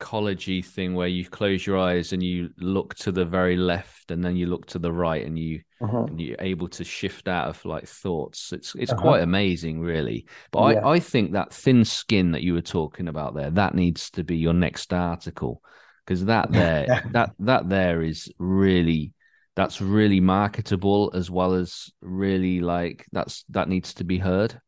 psychology 0.00 0.62
thing 0.62 0.94
where 0.94 1.08
you 1.08 1.24
close 1.24 1.66
your 1.66 1.78
eyes 1.78 2.12
and 2.12 2.22
you 2.22 2.50
look 2.58 2.94
to 2.94 3.12
the 3.12 3.24
very 3.24 3.56
left 3.56 4.10
and 4.10 4.24
then 4.24 4.36
you 4.36 4.46
look 4.46 4.66
to 4.66 4.78
the 4.78 4.92
right 4.92 5.26
and 5.26 5.38
you 5.38 5.60
uh-huh. 5.80 6.04
and 6.04 6.20
you're 6.20 6.36
able 6.40 6.68
to 6.68 6.84
shift 6.84 7.28
out 7.28 7.48
of 7.48 7.64
like 7.64 7.86
thoughts 7.86 8.52
it's 8.52 8.74
it's 8.76 8.92
uh-huh. 8.92 9.00
quite 9.00 9.22
amazing 9.22 9.80
really 9.80 10.26
but 10.50 10.74
yeah. 10.74 10.86
i 10.86 10.92
i 10.92 11.00
think 11.00 11.32
that 11.32 11.52
thin 11.52 11.84
skin 11.84 12.32
that 12.32 12.42
you 12.42 12.54
were 12.54 12.62
talking 12.62 13.08
about 13.08 13.34
there 13.34 13.50
that 13.50 13.74
needs 13.74 14.10
to 14.10 14.24
be 14.24 14.36
your 14.36 14.54
next 14.54 14.92
article 14.92 15.62
because 16.04 16.24
that 16.24 16.50
there 16.52 16.86
that 17.12 17.30
that 17.38 17.68
there 17.68 18.02
is 18.02 18.30
really 18.38 19.12
that's 19.56 19.80
really 19.80 20.20
marketable 20.20 21.10
as 21.14 21.30
well 21.30 21.54
as 21.54 21.90
really 22.00 22.60
like 22.60 23.06
that's 23.12 23.44
that 23.50 23.68
needs 23.68 23.94
to 23.94 24.04
be 24.04 24.18
heard 24.18 24.58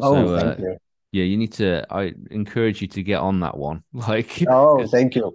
oh 0.00 0.26
so, 0.26 0.38
thank 0.38 0.60
uh, 0.60 0.62
you 0.62 0.76
yeah, 1.12 1.24
you 1.24 1.36
need 1.36 1.52
to. 1.54 1.84
I 1.90 2.14
encourage 2.30 2.80
you 2.80 2.88
to 2.88 3.02
get 3.02 3.20
on 3.20 3.40
that 3.40 3.56
one. 3.56 3.82
Like, 3.92 4.44
oh, 4.48 4.86
thank 4.86 5.14
you. 5.14 5.34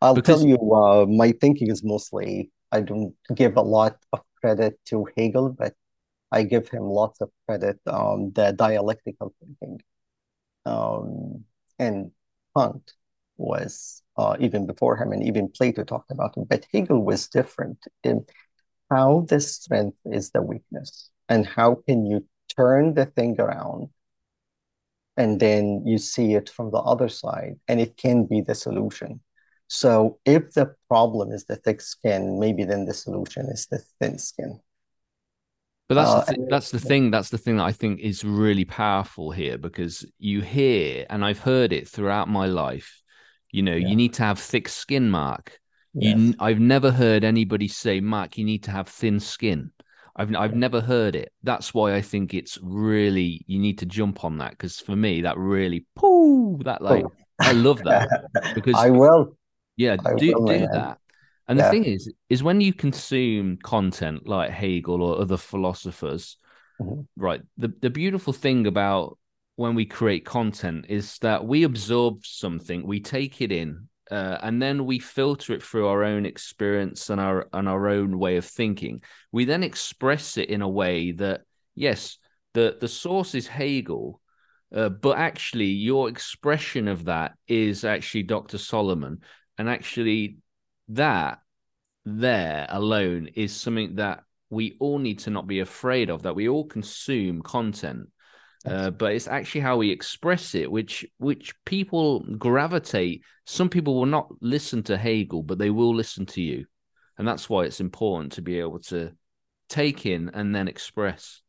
I'll 0.00 0.14
because... 0.14 0.40
tell 0.40 0.48
you, 0.48 0.58
uh, 0.72 1.06
my 1.06 1.32
thinking 1.40 1.70
is 1.70 1.82
mostly 1.82 2.50
I 2.70 2.80
don't 2.80 3.14
give 3.34 3.56
a 3.56 3.62
lot 3.62 3.96
of 4.12 4.20
credit 4.40 4.78
to 4.86 5.06
Hegel, 5.16 5.50
but 5.50 5.74
I 6.30 6.42
give 6.42 6.68
him 6.68 6.84
lots 6.84 7.20
of 7.20 7.30
credit 7.46 7.78
on 7.86 8.32
the 8.34 8.52
dialectical 8.52 9.34
thinking. 9.40 9.80
Um, 10.66 11.44
and 11.78 12.12
Kant 12.56 12.92
was 13.36 14.02
uh, 14.16 14.36
even 14.38 14.66
before 14.66 14.96
him, 14.96 15.12
and 15.12 15.24
even 15.24 15.48
Plato 15.48 15.84
talked 15.84 16.10
about 16.10 16.36
him. 16.36 16.44
But 16.44 16.66
Hegel 16.72 17.02
was 17.02 17.28
different 17.28 17.78
in 18.04 18.26
how 18.90 19.26
the 19.28 19.40
strength 19.40 19.98
is 20.04 20.30
the 20.30 20.42
weakness, 20.42 21.10
and 21.28 21.46
how 21.46 21.76
can 21.86 22.04
you 22.04 22.26
turn 22.54 22.94
the 22.94 23.06
thing 23.06 23.40
around, 23.40 23.88
and 25.18 25.38
then 25.40 25.82
you 25.84 25.98
see 25.98 26.34
it 26.34 26.48
from 26.48 26.70
the 26.70 26.78
other 26.78 27.08
side, 27.08 27.56
and 27.66 27.80
it 27.80 27.96
can 27.96 28.24
be 28.24 28.40
the 28.40 28.54
solution. 28.54 29.20
So 29.66 30.18
if 30.24 30.52
the 30.52 30.74
problem 30.88 31.32
is 31.32 31.44
the 31.44 31.56
thick 31.56 31.82
skin, 31.82 32.38
maybe 32.38 32.64
then 32.64 32.86
the 32.86 32.94
solution 32.94 33.46
is 33.46 33.66
the 33.66 33.82
thin 34.00 34.18
skin. 34.18 34.60
But 35.88 35.96
that's 35.96 36.10
uh, 36.10 36.24
the 36.24 36.34
th- 36.34 36.48
that's 36.48 36.70
the 36.70 36.78
thing. 36.78 37.10
That's 37.10 37.30
the 37.30 37.38
thing 37.38 37.56
that 37.56 37.64
I 37.64 37.72
think 37.72 38.00
is 38.00 38.24
really 38.24 38.64
powerful 38.64 39.30
here 39.30 39.58
because 39.58 40.06
you 40.18 40.40
hear, 40.40 41.04
and 41.10 41.24
I've 41.24 41.40
heard 41.40 41.72
it 41.72 41.88
throughout 41.88 42.28
my 42.28 42.46
life. 42.46 43.02
You 43.50 43.62
know, 43.62 43.74
yeah. 43.74 43.88
you 43.88 43.96
need 43.96 44.14
to 44.14 44.22
have 44.22 44.38
thick 44.38 44.68
skin, 44.68 45.10
Mark. 45.10 45.58
Yes. 45.94 46.16
You, 46.16 46.34
I've 46.38 46.60
never 46.60 46.90
heard 46.92 47.24
anybody 47.24 47.66
say, 47.66 48.00
Mark, 48.00 48.38
you 48.38 48.44
need 48.44 48.64
to 48.64 48.70
have 48.70 48.88
thin 48.88 49.18
skin. 49.18 49.72
I've 50.18 50.34
I've 50.34 50.54
never 50.54 50.80
heard 50.80 51.14
it. 51.14 51.32
That's 51.44 51.72
why 51.72 51.94
I 51.94 52.02
think 52.02 52.34
it's 52.34 52.58
really 52.60 53.44
you 53.46 53.58
need 53.58 53.78
to 53.78 53.86
jump 53.86 54.24
on 54.24 54.38
that 54.38 54.50
because 54.50 54.80
for 54.80 54.96
me 54.96 55.22
that 55.22 55.38
really 55.38 55.86
poo 55.94 56.58
that 56.64 56.82
like 56.82 57.04
oh. 57.04 57.12
I 57.40 57.52
love 57.52 57.78
that 57.84 58.08
because 58.54 58.74
I 58.74 58.90
will. 58.90 59.36
Yeah, 59.76 59.96
I 60.04 60.14
do 60.14 60.32
will, 60.34 60.46
do 60.46 60.52
man. 60.52 60.68
that. 60.72 60.98
And 61.46 61.58
yeah. 61.58 61.64
the 61.64 61.70
thing 61.70 61.84
is, 61.84 62.12
is 62.28 62.42
when 62.42 62.60
you 62.60 62.74
consume 62.74 63.58
content 63.62 64.26
like 64.26 64.50
Hegel 64.50 65.02
or 65.02 65.20
other 65.20 65.36
philosophers, 65.36 66.36
mm-hmm. 66.80 67.02
right? 67.16 67.40
The 67.56 67.72
the 67.80 67.90
beautiful 67.90 68.32
thing 68.32 68.66
about 68.66 69.18
when 69.56 69.74
we 69.74 69.86
create 69.86 70.24
content 70.24 70.86
is 70.88 71.18
that 71.18 71.44
we 71.44 71.62
absorb 71.64 72.24
something, 72.24 72.86
we 72.86 73.00
take 73.00 73.40
it 73.40 73.50
in, 73.50 73.87
uh, 74.10 74.38
and 74.42 74.60
then 74.60 74.86
we 74.86 74.98
filter 74.98 75.52
it 75.52 75.62
through 75.62 75.86
our 75.86 76.02
own 76.02 76.24
experience 76.24 77.10
and 77.10 77.20
our 77.20 77.48
and 77.52 77.68
our 77.68 77.88
own 77.88 78.18
way 78.18 78.36
of 78.36 78.44
thinking. 78.44 79.02
We 79.32 79.44
then 79.44 79.62
express 79.62 80.36
it 80.36 80.48
in 80.48 80.62
a 80.62 80.68
way 80.68 81.12
that 81.12 81.42
yes, 81.74 82.18
the 82.54 82.76
the 82.80 82.88
source 82.88 83.34
is 83.34 83.46
Hegel, 83.46 84.20
uh, 84.74 84.88
but 84.88 85.18
actually 85.18 85.66
your 85.66 86.08
expression 86.08 86.88
of 86.88 87.04
that 87.04 87.34
is 87.46 87.84
actually 87.84 88.22
Dr. 88.24 88.58
Solomon, 88.58 89.20
and 89.58 89.68
actually 89.68 90.38
that 90.88 91.40
there 92.04 92.66
alone 92.70 93.28
is 93.34 93.54
something 93.54 93.96
that 93.96 94.24
we 94.50 94.76
all 94.80 94.98
need 94.98 95.18
to 95.20 95.30
not 95.30 95.46
be 95.46 95.60
afraid 95.60 96.08
of 96.08 96.22
that 96.22 96.34
we 96.34 96.48
all 96.48 96.64
consume 96.64 97.42
content 97.42 98.08
uh, 98.66 98.90
but 98.90 99.12
it's 99.12 99.28
actually 99.28 99.60
how 99.60 99.76
we 99.76 99.90
express 99.90 100.54
it 100.54 100.70
which 100.70 101.06
which 101.18 101.54
people 101.64 102.20
gravitate. 102.36 103.22
Some 103.44 103.68
people 103.68 103.94
will 103.94 104.06
not 104.06 104.28
listen 104.40 104.82
to 104.84 104.96
hegel 104.96 105.42
but 105.42 105.58
they 105.58 105.70
will 105.70 105.94
listen 105.94 106.26
to 106.26 106.42
you. 106.42 106.66
And 107.16 107.26
that's 107.26 107.48
why 107.48 107.64
it's 107.64 107.80
important 107.80 108.32
to 108.32 108.42
be 108.42 108.60
able 108.60 108.78
to 108.80 109.12
take 109.68 110.06
in 110.06 110.30
and 110.32 110.54
then 110.54 110.68
express. 110.68 111.42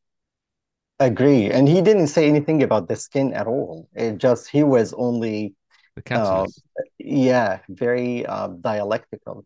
Agree. 0.99 1.49
And 1.49 1.67
he 1.67 1.81
didn't 1.81 2.07
say 2.07 2.27
anything 2.27 2.63
about 2.63 2.87
the 2.87 2.95
skin 2.95 3.33
at 3.33 3.47
all. 3.47 3.87
It 3.93 4.17
just 4.17 4.49
he 4.49 4.63
was 4.63 4.93
only 4.93 5.55
the 5.95 6.15
uh, 6.15 6.47
yeah 6.97 7.59
very 7.69 8.25
uh, 8.25 8.49
dialectical 8.49 9.45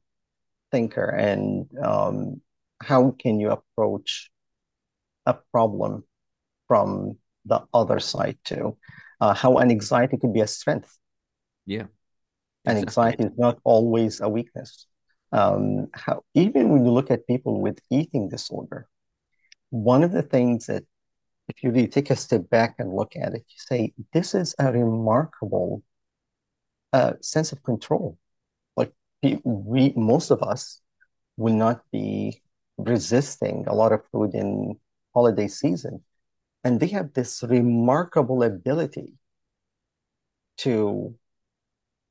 thinker. 0.72 1.06
And 1.06 1.68
um, 1.82 2.42
how 2.82 3.12
can 3.12 3.40
you 3.40 3.52
approach 3.52 4.32
a 5.26 5.36
problem 5.52 6.04
from 6.68 7.18
the 7.46 7.62
other 7.74 8.00
side 8.00 8.38
too. 8.44 8.78
Uh, 9.20 9.34
how 9.34 9.58
an 9.58 9.72
anxiety 9.72 10.18
could 10.18 10.34
be 10.34 10.42
a 10.42 10.48
strength. 10.48 10.98
Yeah. 11.66 11.86
And 12.66 12.78
anxiety 12.78 13.24
is 13.26 13.38
not 13.38 13.60
always 13.64 14.22
a 14.22 14.30
weakness. 14.30 14.88
Um, 15.32 15.88
how 15.94 16.24
even 16.34 16.70
when 16.70 16.86
you 16.86 16.92
look 16.92 17.10
at 17.10 17.28
people 17.28 17.60
with 17.60 17.80
eating 17.90 18.30
disorder 18.30 18.88
one 19.72 20.04
of 20.04 20.12
the 20.12 20.22
things 20.22 20.68
that 20.68 20.84
if 21.48 21.64
you 21.64 21.72
really 21.72 21.88
take 21.88 22.12
a 22.12 22.16
step 22.16 22.48
back 22.52 22.76
and 22.78 22.96
look 22.96 23.16
at 23.16 23.34
it 23.34 23.44
you 23.50 23.58
say 23.58 23.94
this 24.14 24.36
is 24.36 24.54
a 24.60 24.72
remarkable 24.72 25.82
uh, 26.94 27.14
sense 27.22 27.52
of 27.52 27.64
control. 27.64 28.18
Like 28.78 28.94
we 29.44 29.94
most 29.96 30.30
of 30.30 30.44
us 30.44 30.80
will 31.38 31.56
not 31.56 31.82
be 31.92 32.42
resisting 32.78 33.66
a 33.68 33.74
lot 33.74 33.92
of 33.92 34.06
food 34.12 34.36
in 34.36 34.80
holiday 35.14 35.48
season 35.48 36.04
and 36.64 36.80
they 36.80 36.88
have 36.88 37.14
this 37.14 37.44
remarkable 37.44 38.44
ability 38.44 39.14
to 40.58 41.16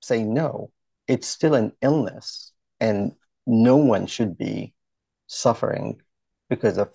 say 0.01 0.23
no. 0.23 0.71
It's 1.09 1.27
still 1.27 1.55
an 1.55 1.73
illness 1.81 2.53
and 2.81 3.13
no 3.47 3.77
one 3.77 4.07
should 4.07 4.37
be 4.37 4.75
suffering 5.27 6.01
because 6.51 6.79
of 6.79 6.91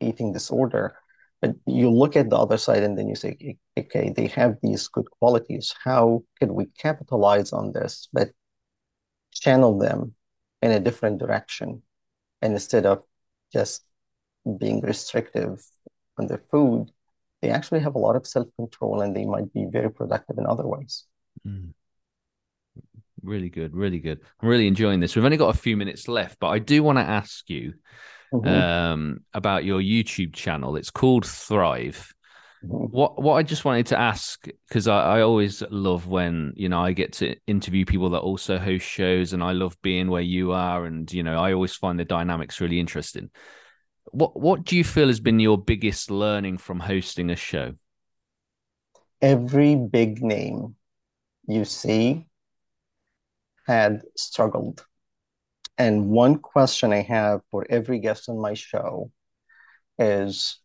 eating 0.00 0.32
disorder. 0.32 0.96
But 1.40 1.56
you 1.66 1.90
look 1.90 2.16
at 2.16 2.30
the 2.30 2.36
other 2.36 2.56
side 2.56 2.82
and 2.82 2.96
then 2.96 3.08
you 3.08 3.16
say 3.16 3.56
okay 3.76 4.12
they 4.16 4.28
have 4.28 4.56
these 4.62 4.88
good 4.88 5.10
qualities. 5.18 5.74
How 5.84 6.22
can 6.38 6.54
we 6.54 6.66
capitalize 6.78 7.52
on 7.52 7.72
this? 7.72 8.08
But 8.12 8.30
channel 9.32 9.78
them 9.78 10.14
in 10.62 10.70
a 10.70 10.80
different 10.80 11.18
direction. 11.18 11.82
And 12.40 12.54
instead 12.54 12.86
of 12.86 13.02
just 13.52 13.84
being 14.58 14.80
restrictive 14.80 15.64
on 16.18 16.26
the 16.26 16.38
food, 16.50 16.90
they 17.42 17.50
actually 17.50 17.80
have 17.80 17.96
a 17.96 17.98
lot 17.98 18.16
of 18.16 18.26
self 18.26 18.46
control 18.56 19.02
and 19.02 19.14
they 19.14 19.26
might 19.26 19.52
be 19.52 19.66
very 19.70 19.90
productive 19.90 20.38
in 20.38 20.46
other 20.46 20.66
ways. 20.66 21.04
Mm. 21.46 21.74
Really 23.22 23.50
good, 23.50 23.74
really 23.74 23.98
good. 23.98 24.20
I'm 24.40 24.48
really 24.48 24.66
enjoying 24.66 25.00
this. 25.00 25.14
We've 25.14 25.24
only 25.24 25.36
got 25.36 25.54
a 25.54 25.58
few 25.58 25.76
minutes 25.76 26.08
left, 26.08 26.38
but 26.40 26.48
I 26.48 26.58
do 26.58 26.82
want 26.82 26.98
to 26.98 27.04
ask 27.04 27.48
you 27.50 27.74
mm-hmm. 28.32 28.48
um, 28.48 29.20
about 29.34 29.64
your 29.64 29.80
YouTube 29.80 30.32
channel. 30.32 30.76
It's 30.76 30.90
called 30.90 31.26
Thrive. 31.26 32.14
What 32.64 33.20
what 33.20 33.34
I 33.34 33.42
just 33.42 33.64
wanted 33.64 33.86
to 33.86 33.98
ask 33.98 34.46
because 34.68 34.86
I, 34.86 35.18
I 35.18 35.20
always 35.22 35.64
love 35.68 36.06
when 36.06 36.52
you 36.54 36.68
know 36.68 36.80
I 36.80 36.92
get 36.92 37.12
to 37.14 37.34
interview 37.48 37.84
people 37.84 38.10
that 38.10 38.20
also 38.20 38.56
host 38.56 38.86
shows 38.86 39.32
and 39.32 39.42
I 39.42 39.50
love 39.50 39.76
being 39.82 40.08
where 40.08 40.22
you 40.22 40.52
are 40.52 40.84
and 40.84 41.12
you 41.12 41.24
know 41.24 41.40
I 41.40 41.54
always 41.54 41.74
find 41.74 41.98
the 41.98 42.04
dynamics 42.04 42.60
really 42.60 42.78
interesting. 42.78 43.30
What 44.10 44.38
what 44.38 44.64
do 44.64 44.76
you 44.76 44.84
feel 44.84 45.08
has 45.08 45.20
been 45.20 45.40
your 45.40 45.58
biggest 45.58 46.10
learning 46.10 46.58
from 46.58 46.80
hosting 46.80 47.30
a 47.30 47.36
show? 47.36 47.74
Every 49.20 49.76
big 49.76 50.22
name 50.22 50.76
you 51.46 51.64
see 51.64 52.26
had 53.66 54.02
struggled. 54.16 54.84
And 55.78 56.10
one 56.10 56.38
question 56.38 56.92
I 56.92 57.02
have 57.02 57.40
for 57.50 57.66
every 57.70 57.98
guest 57.98 58.28
on 58.28 58.38
my 58.38 58.54
show 58.54 59.10
is 59.98 60.58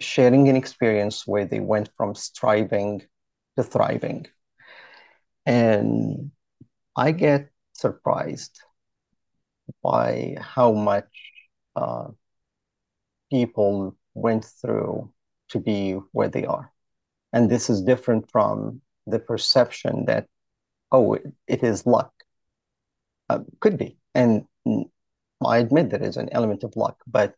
sharing 0.00 0.48
an 0.48 0.56
experience 0.56 1.26
where 1.26 1.44
they 1.44 1.60
went 1.60 1.90
from 1.96 2.14
striving 2.14 3.02
to 3.56 3.62
thriving. 3.62 4.26
And 5.44 6.30
I 6.96 7.12
get 7.12 7.50
surprised 7.72 8.60
by 9.82 10.36
how 10.40 10.72
much 10.72 11.10
uh, 11.76 12.08
people 13.30 13.96
went 14.14 14.44
through 14.44 15.12
to 15.50 15.58
be 15.58 15.92
where 16.12 16.28
they 16.28 16.44
are. 16.44 16.72
And 17.32 17.50
this 17.50 17.70
is 17.70 17.82
different 17.82 18.30
from 18.30 18.80
the 19.06 19.18
perception 19.18 20.06
that, 20.06 20.26
oh, 20.92 21.14
it, 21.14 21.26
it 21.46 21.62
is 21.62 21.86
luck. 21.86 22.12
Uh, 23.28 23.40
could 23.60 23.76
be. 23.76 23.98
And 24.14 24.46
I 25.44 25.58
admit 25.58 25.90
there 25.90 26.02
is 26.02 26.16
an 26.16 26.28
element 26.32 26.64
of 26.64 26.76
luck, 26.76 26.96
but 27.06 27.34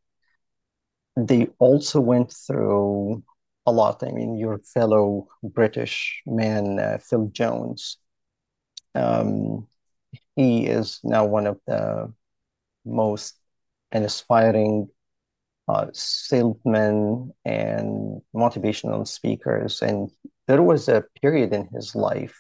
they 1.17 1.49
also 1.59 2.01
went 2.01 2.33
through 2.33 3.23
a 3.67 3.73
lot. 3.73 4.03
I 4.03 4.13
mean, 4.13 4.37
your 4.37 4.59
fellow 4.59 5.29
British 5.43 6.23
man, 6.27 6.79
uh, 6.79 6.99
Phil 6.99 7.27
Jones, 7.27 7.99
um, 8.95 9.67
he 10.37 10.67
is 10.67 11.01
now 11.05 11.25
one 11.27 11.47
of 11.47 11.61
the 11.67 12.13
most 12.85 13.35
inspiring 13.93 14.89
uh, 15.71 15.87
salesmen 15.93 17.33
and 17.45 18.21
motivational 18.35 19.07
speakers. 19.07 19.83
And 19.83 20.11
there 20.49 20.63
was 20.63 20.89
a 20.89 21.05
period 21.23 21.53
in 21.53 21.69
his 21.73 21.95
life, 21.95 22.37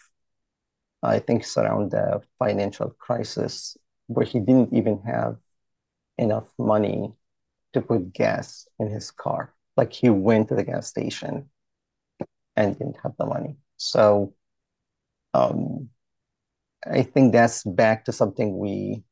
I 1.02 1.20
think 1.20 1.42
it's 1.42 1.56
around 1.56 1.92
the 1.92 2.22
financial 2.40 2.90
crisis, 2.98 3.76
where 4.08 4.26
he 4.26 4.40
didn't 4.40 4.74
even 4.74 5.00
have 5.06 5.36
enough 6.18 6.48
money 6.58 7.12
to 7.72 7.80
put 7.80 8.12
gas 8.12 8.66
in 8.80 8.88
his 8.90 9.12
car. 9.12 9.54
Like 9.76 9.92
he 9.92 10.10
went 10.10 10.48
to 10.48 10.56
the 10.56 10.64
gas 10.64 10.88
station 10.88 11.48
and 12.56 12.76
didn't 12.76 12.98
have 13.04 13.12
the 13.16 13.26
money. 13.26 13.56
So 13.76 14.34
um, 15.34 15.88
I 16.84 17.02
think 17.04 17.32
that's 17.32 17.62
back 17.62 18.06
to 18.06 18.12
something 18.12 18.58
we, 18.58 19.04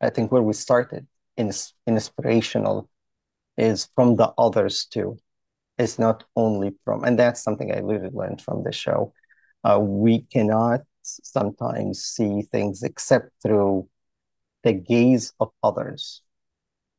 I 0.00 0.10
think 0.10 0.32
where 0.32 0.42
we 0.42 0.52
started 0.52 1.06
in, 1.36 1.52
in 1.86 1.94
inspirational 1.94 2.90
is 3.56 3.88
from 3.94 4.16
the 4.16 4.32
others 4.38 4.86
too. 4.86 5.18
It's 5.78 5.98
not 5.98 6.24
only 6.36 6.72
from, 6.84 7.04
and 7.04 7.18
that's 7.18 7.42
something 7.42 7.70
I 7.70 7.78
really 7.78 8.10
learned 8.10 8.40
from 8.40 8.62
the 8.64 8.72
show. 8.72 9.12
Uh, 9.64 9.78
we 9.80 10.22
cannot 10.22 10.82
sometimes 11.02 12.02
see 12.02 12.42
things 12.42 12.82
except 12.82 13.30
through 13.42 13.88
the 14.64 14.72
gaze 14.72 15.32
of 15.38 15.50
others. 15.62 16.22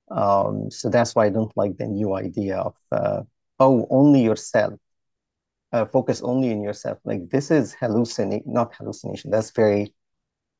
Um, 0.09 0.71
so 0.71 0.89
that's 0.89 1.15
why 1.15 1.25
I 1.25 1.29
don't 1.29 1.55
like 1.57 1.77
the 1.77 1.87
new 1.87 2.15
idea 2.15 2.57
of, 2.57 2.75
uh, 2.91 3.23
oh, 3.59 3.87
only 3.89 4.23
yourself. 4.23 4.79
Uh, 5.73 5.85
focus 5.85 6.21
only 6.21 6.49
in 6.49 6.61
yourself. 6.61 6.97
Like 7.03 7.29
this 7.29 7.51
is 7.51 7.75
hallucinate, 7.75 8.47
not 8.47 8.73
hallucination. 8.75 9.31
That's 9.31 9.51
very 9.51 9.93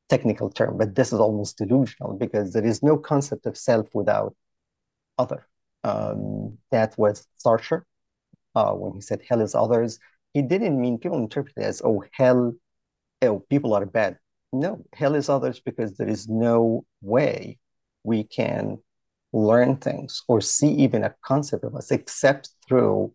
technical 0.08 0.50
term, 0.50 0.76
but 0.76 0.94
this 0.94 1.12
is 1.12 1.20
almost 1.20 1.56
delusional 1.56 2.14
because 2.14 2.52
there 2.52 2.64
is 2.64 2.82
no 2.82 2.98
concept 2.98 3.46
of 3.46 3.56
self 3.56 3.88
without 3.94 4.34
other. 5.18 5.46
Um, 5.84 6.58
that 6.70 6.98
was 6.98 7.26
Sartre 7.44 7.82
uh, 8.54 8.72
when 8.72 8.94
he 8.94 9.00
said 9.00 9.20
hell 9.28 9.40
is 9.40 9.54
others. 9.54 9.98
He 10.34 10.42
didn't 10.42 10.80
mean 10.80 10.98
people 10.98 11.18
interpret 11.18 11.54
it 11.56 11.64
as 11.64 11.82
oh 11.84 12.02
hell, 12.12 12.54
oh 13.22 13.40
people 13.50 13.74
are 13.74 13.86
bad. 13.86 14.18
No, 14.52 14.84
hell 14.92 15.14
is 15.14 15.28
others 15.28 15.60
because 15.60 15.96
there 15.96 16.08
is 16.08 16.28
no 16.28 16.84
way 17.02 17.58
we 18.02 18.24
can 18.24 18.78
learn 19.32 19.76
things 19.76 20.22
or 20.26 20.40
see 20.40 20.70
even 20.70 21.04
a 21.04 21.14
concept 21.22 21.64
of 21.64 21.76
us 21.76 21.90
except 21.90 22.50
through 22.66 23.12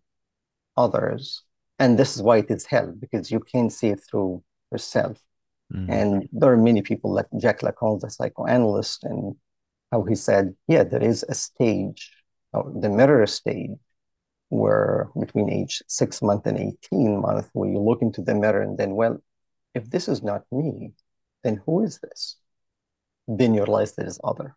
others. 0.78 1.44
And 1.80 1.98
this 1.98 2.16
is 2.16 2.22
why 2.22 2.38
it 2.38 2.52
is 2.52 2.66
hell 2.66 2.94
because 2.98 3.32
you 3.32 3.40
can't 3.40 3.74
see 3.74 3.88
it 3.88 4.02
through 4.10 4.44
yourself. 4.72 5.18
Mm-hmm. 5.74 5.92
And 5.92 6.30
there 6.32 6.52
are 6.52 6.58
many 6.58 6.82
people 6.82 7.12
like 7.12 7.26
Jacques 7.40 7.62
Lacan, 7.62 8.00
the 8.00 8.10
psychoanalyst, 8.10 9.04
and 9.04 9.36
how 9.92 10.04
he 10.04 10.16
said, 10.16 10.56
yeah, 10.68 10.84
there 10.84 11.04
is 11.04 11.26
a 11.28 11.34
stage, 11.34 12.12
the 12.54 12.90
mirror 12.90 13.26
stage, 13.26 13.72
where 14.50 15.10
between 15.20 15.50
age 15.50 15.82
six 15.88 16.22
month 16.22 16.46
and 16.46 16.58
18 16.58 17.22
month, 17.22 17.50
where 17.54 17.70
you 17.70 17.80
look 17.80 18.02
into 18.02 18.22
the 18.22 18.36
mirror 18.36 18.62
and 18.62 18.78
then, 18.78 18.94
well, 18.96 19.22
if 19.74 19.90
this 19.90 20.08
is 20.08 20.22
not 20.22 20.44
me, 20.52 20.94
then 21.44 21.62
who 21.66 21.84
is 21.84 22.00
this? 22.00 22.38
Then 23.28 23.54
you 23.54 23.62
realize 23.62 23.94
there 23.94 24.06
is 24.06 24.20
other. 24.24 24.56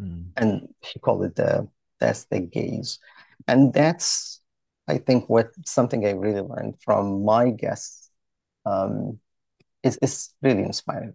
Mm. 0.00 0.30
And 0.36 0.68
he 0.80 0.98
called 0.98 1.24
it 1.24 1.36
the 1.36 1.68
that's 1.98 2.24
the 2.24 2.40
gaze. 2.40 2.98
And 3.46 3.72
that's 3.72 4.40
I 4.88 4.98
think 4.98 5.28
what 5.28 5.50
something 5.66 6.04
I 6.06 6.10
really 6.12 6.40
learned 6.40 6.76
from 6.82 7.24
my 7.24 7.50
guests 7.50 8.10
um, 8.66 9.20
is 9.82 9.98
is 10.02 10.30
really 10.42 10.62
inspiring. 10.62 11.14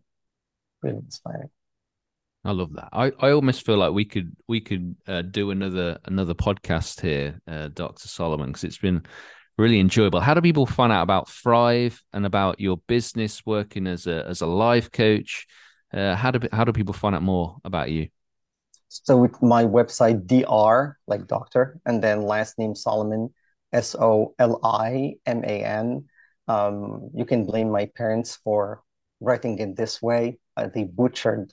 Really 0.82 0.98
inspiring. 0.98 1.50
I 2.46 2.52
love 2.52 2.74
that. 2.74 2.90
I, 2.94 3.12
I 3.20 3.32
almost 3.32 3.66
feel 3.66 3.78
like 3.78 3.92
we 3.92 4.06
could 4.06 4.36
we 4.48 4.62
could 4.62 4.96
uh, 5.08 5.24
do 5.24 5.50
another 5.50 5.98
another 6.06 6.36
podcast 6.36 7.02
here, 7.02 7.42
uh, 7.48 7.70
Doctor 7.74 8.08
Soliman, 8.08 8.48
because 8.48 8.64
it's 8.64 8.78
been 8.78 9.04
really 9.58 9.80
enjoyable. 9.80 10.20
How 10.20 10.36
do 10.36 10.42
people 10.42 10.68
find 10.68 10.94
out 10.94 11.02
about 11.02 11.28
Thrive 11.28 12.04
and 12.14 12.24
about 12.24 12.60
your 12.60 12.78
business 12.86 13.44
working 13.48 13.88
as 13.88 14.06
a 14.06 14.26
as 14.28 14.42
a 14.42 14.46
life 14.46 14.92
coach? 14.92 15.48
Uh, 15.92 16.16
how 16.16 16.30
do 16.30 16.48
how 16.52 16.64
do 16.64 16.72
people 16.72 16.94
find 16.94 17.16
out 17.16 17.24
more 17.24 17.58
about 17.66 17.90
you? 17.90 18.10
So 18.90 19.18
with 19.18 19.42
my 19.42 19.66
website, 19.66 20.28
Dr. 20.28 21.00
like 21.08 21.26
doctor, 21.26 21.80
and 21.84 22.04
then 22.04 22.22
last 22.22 22.60
name 22.60 22.76
Soliman 22.76 23.34
S 23.74 23.96
O 23.96 24.36
L 24.38 24.60
I 24.64 25.16
M 25.26 25.44
A 25.44 25.64
N. 25.64 26.06
Um, 26.48 27.10
you 27.16 27.26
can 27.26 27.46
blame 27.46 27.72
my 27.72 27.88
parents 27.88 28.36
for 28.44 28.84
writing 29.20 29.58
it 29.58 29.76
this 29.76 30.00
way. 30.00 30.38
Uh, 30.56 30.70
they 30.74 30.84
butchered 30.84 31.52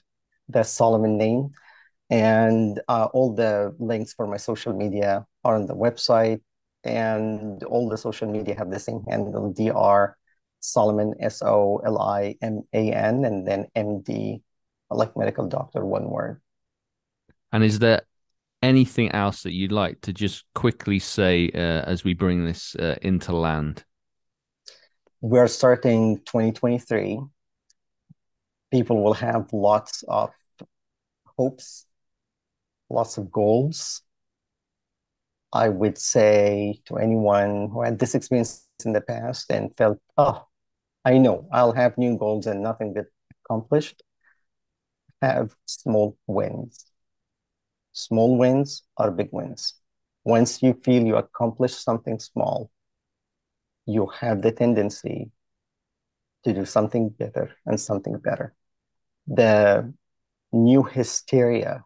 the 0.48 0.62
Solomon 0.62 1.18
name. 1.18 1.50
And 2.10 2.80
uh, 2.88 3.08
all 3.12 3.34
the 3.34 3.74
links 3.78 4.12
for 4.12 4.26
my 4.26 4.36
social 4.36 4.72
media 4.74 5.26
are 5.44 5.56
on 5.56 5.66
the 5.66 5.74
website. 5.74 6.40
And 6.84 7.62
all 7.64 7.88
the 7.88 7.96
social 7.96 8.28
media 8.28 8.56
have 8.56 8.70
the 8.70 8.80
same 8.80 9.02
handle, 9.08 9.52
DR 9.52 10.16
Soliman, 10.62 11.14
S 11.20 11.42
O 11.42 11.80
L 11.84 12.00
I 12.00 12.36
M 12.42 12.62
A 12.72 12.92
N, 12.92 13.24
and 13.24 13.46
then 13.46 13.66
MD, 13.76 14.42
like 14.90 15.16
medical 15.16 15.46
doctor, 15.46 15.84
one 15.84 16.10
word. 16.10 16.40
And 17.52 17.62
is 17.62 17.78
there 17.78 18.02
anything 18.62 19.10
else 19.12 19.42
that 19.42 19.52
you'd 19.52 19.72
like 19.72 20.00
to 20.02 20.12
just 20.12 20.44
quickly 20.54 20.98
say 20.98 21.50
uh, 21.54 21.82
as 21.86 22.04
we 22.04 22.14
bring 22.14 22.44
this 22.44 22.74
uh, 22.76 22.96
into 23.02 23.34
land? 23.34 23.84
We're 25.20 25.48
starting 25.48 26.18
2023. 26.24 27.20
People 28.72 29.04
will 29.04 29.14
have 29.14 29.52
lots 29.52 30.02
of 30.08 30.30
hopes, 31.38 31.86
lots 32.90 33.18
of 33.18 33.30
goals. 33.30 34.02
I 35.52 35.68
would 35.68 35.98
say 35.98 36.80
to 36.86 36.96
anyone 36.96 37.68
who 37.70 37.82
had 37.82 37.98
this 37.98 38.14
experience 38.14 38.66
in 38.84 38.92
the 38.92 39.00
past 39.00 39.50
and 39.50 39.76
felt, 39.76 39.98
oh, 40.16 40.46
I 41.04 41.18
know 41.18 41.48
I'll 41.52 41.72
have 41.72 41.98
new 41.98 42.16
goals 42.18 42.46
and 42.46 42.62
nothing 42.62 42.94
get 42.94 43.06
accomplished, 43.44 44.02
have 45.20 45.54
small 45.66 46.16
wins. 46.26 46.84
Small 47.92 48.36
wins 48.36 48.82
are 48.98 49.10
big 49.10 49.28
wins. 49.32 49.74
Once 50.24 50.62
you 50.62 50.74
feel 50.84 51.04
you 51.06 51.16
accomplish 51.16 51.74
something 51.74 52.18
small, 52.18 52.70
you 53.86 54.06
have 54.08 54.42
the 54.42 54.52
tendency 54.52 55.30
to 56.44 56.52
do 56.52 56.64
something 56.64 57.08
better 57.08 57.56
and 57.66 57.80
something 57.80 58.18
better. 58.18 58.54
The 59.26 59.92
new 60.52 60.82
hysteria 60.82 61.84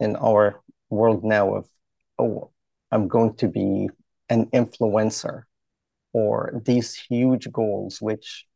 in 0.00 0.16
our 0.16 0.60
world 0.90 1.24
now 1.24 1.54
of, 1.54 1.66
oh, 2.18 2.50
I'm 2.90 3.08
going 3.08 3.34
to 3.36 3.48
be 3.48 3.88
an 4.28 4.46
influencer 4.46 5.44
or 6.12 6.60
these 6.64 6.94
huge 6.94 7.50
goals, 7.50 8.02
which 8.02 8.46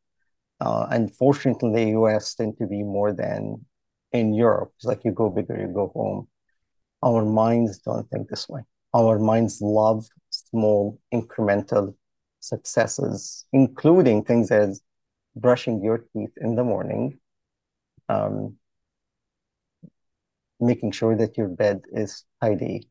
uh, 0.61 0.87
unfortunately 0.91 1.85
the 1.85 1.91
US 2.01 2.35
tend 2.35 2.59
to 2.59 2.67
be 2.67 2.83
more 2.83 3.13
than 3.13 3.65
in 4.13 4.35
Europe. 4.35 4.73
It's 4.77 4.85
like 4.85 5.05
you 5.05 5.13
go 5.13 5.31
bigger, 5.31 5.59
you 5.59 5.69
go 5.69 5.89
home. 5.95 6.29
Our 7.03 7.25
minds 7.25 7.79
don't 7.79 8.09
think 8.11 8.29
this 8.29 8.49
way. 8.49 8.63
Our 8.95 9.19
minds 9.19 9.61
love 9.61 10.07
small 10.31 10.99
incremental 11.13 11.95
successes, 12.41 13.45
including 13.53 14.25
things 14.25 14.51
as 14.51 14.81
brushing 15.35 15.83
your 15.83 15.99
teeth 16.13 16.33
in 16.39 16.55
the 16.55 16.65
morning, 16.65 17.19
um, 18.09 18.57
making 20.61 20.93
sure 20.93 21.17
that 21.17 21.37
your 21.37 21.49
bed 21.49 21.85
is 21.93 22.25
tidy. 22.41 22.89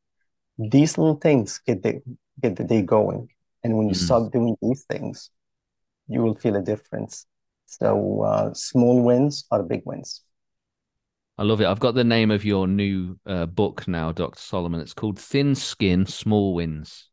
These 0.57 0.97
little 0.97 1.15
things 1.15 1.59
get 1.65 1.83
the 1.83 2.01
get 2.41 2.55
the 2.55 2.63
day 2.63 2.81
going, 2.81 3.29
and 3.63 3.77
when 3.77 3.87
you 3.87 3.95
mm-hmm. 3.95 4.05
start 4.05 4.31
doing 4.31 4.55
these 4.61 4.83
things, 4.83 5.29
you 6.07 6.21
will 6.21 6.35
feel 6.35 6.55
a 6.55 6.61
difference. 6.61 7.25
So 7.65 8.21
uh, 8.21 8.53
small 8.53 9.01
wins 9.01 9.45
are 9.51 9.63
big 9.63 9.81
wins. 9.85 10.21
I 11.37 11.43
love 11.43 11.59
it. 11.59 11.67
I've 11.67 11.79
got 11.79 11.95
the 11.95 12.03
name 12.03 12.31
of 12.31 12.45
your 12.45 12.67
new 12.67 13.19
uh, 13.25 13.45
book 13.45 13.87
now, 13.87 14.13
Dr. 14.13 14.39
Soliman. 14.39 14.79
It's 14.79 14.93
called 14.93 15.19
Thin 15.19 15.53
Skin, 15.53 16.05
Small 16.05 16.53
Wins. 16.53 17.09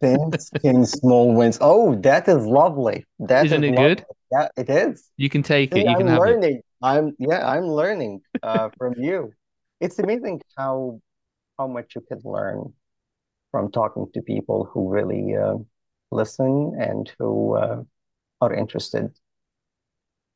Thin 0.00 0.84
Small 0.86 1.34
Wins. 1.34 1.58
Oh, 1.60 1.94
that 2.02 2.28
is 2.28 2.44
lovely. 2.46 3.04
That 3.18 3.50
Isn't 3.50 3.64
is 3.64 3.64
it 3.64 3.70
lovely. 3.70 3.76
good? 3.76 4.04
Yeah, 4.32 4.48
it 4.56 4.68
is. 4.70 5.10
You 5.16 5.28
can 5.30 5.42
take 5.42 5.74
See, 5.74 5.76
it. 5.76 5.86
You 5.86 5.96
I'm 5.96 6.06
can 6.06 6.06
have 6.08 6.26
learning. 6.26 6.40
it. 6.48 6.64
I'm 6.82 7.16
yeah, 7.18 7.46
I'm 7.48 7.64
learning 7.66 8.22
uh, 8.42 8.70
from 8.78 8.94
you. 8.98 9.32
It's 9.80 9.98
amazing 9.98 10.42
how 10.58 11.00
how 11.58 11.68
much 11.68 11.94
you 11.96 12.02
can 12.02 12.20
learn 12.24 12.74
from 13.52 13.72
talking 13.72 14.06
to 14.14 14.22
people 14.22 14.66
who 14.72 14.90
really 14.90 15.36
uh, 15.36 15.56
listen 16.12 16.76
and 16.80 17.12
who 17.18 17.56
uh, 17.56 17.84
are 18.42 18.54
interested. 18.54 19.12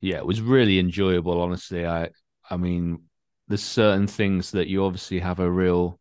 Yeah, 0.01 0.17
it 0.19 0.27
was 0.27 0.41
really 0.41 0.79
enjoyable. 0.79 1.41
Honestly, 1.41 1.87
I 1.87 2.11
I 2.49 2.57
mean, 2.57 3.05
there's 3.49 3.63
certain 3.63 4.07
things 4.07 4.51
that 4.53 4.69
you 4.69 4.85
obviously 4.85 5.21
have 5.21 5.41
a 5.41 5.51
real 5.51 6.00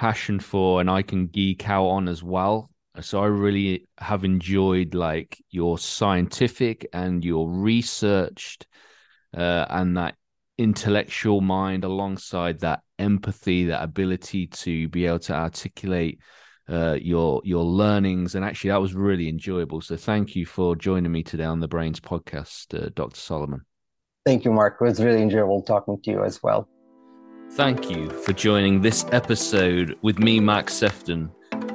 passion 0.00 0.40
for, 0.40 0.80
and 0.80 0.88
I 0.88 1.02
can 1.02 1.26
geek 1.26 1.68
out 1.68 1.86
on 1.86 2.08
as 2.08 2.22
well. 2.22 2.70
So 3.02 3.22
I 3.22 3.26
really 3.26 3.86
have 3.98 4.24
enjoyed 4.24 4.94
like 4.94 5.36
your 5.50 5.76
scientific 5.76 6.88
and 6.94 7.22
your 7.22 7.50
researched 7.50 8.66
uh, 9.36 9.66
and 9.68 9.98
that 9.98 10.14
intellectual 10.56 11.42
mind 11.42 11.84
alongside 11.84 12.60
that 12.60 12.80
empathy, 12.98 13.66
that 13.66 13.82
ability 13.82 14.46
to 14.46 14.88
be 14.88 15.04
able 15.04 15.18
to 15.18 15.34
articulate 15.34 16.18
uh, 16.66 16.96
your 16.98 17.42
your 17.44 17.62
learnings. 17.62 18.34
And 18.34 18.42
actually, 18.42 18.70
that 18.70 18.80
was 18.80 18.94
really 18.94 19.28
enjoyable. 19.28 19.82
So 19.82 19.96
thank 19.96 20.34
you 20.34 20.46
for 20.46 20.76
joining 20.76 21.12
me 21.12 21.22
today 21.22 21.44
on 21.44 21.60
the 21.60 21.68
Brainz 21.68 22.00
podcast, 22.00 22.74
uh, 22.74 22.88
Dr. 22.94 23.20
Soliman. 23.20 23.60
Thank 24.24 24.46
you, 24.46 24.52
Mark. 24.52 24.78
It 24.80 24.84
was 24.84 25.02
really 25.02 25.20
enjoyable 25.20 25.60
talking 25.60 26.00
to 26.04 26.10
you 26.10 26.24
as 26.24 26.42
well. 26.42 26.66
Thank 27.54 27.90
you 27.90 28.08
for 28.10 28.32
joining 28.32 28.80
this 28.80 29.04
episode 29.10 29.98
with 30.02 30.20
me, 30.20 30.38
Mark 30.38 30.66
Sephton. 30.66 31.30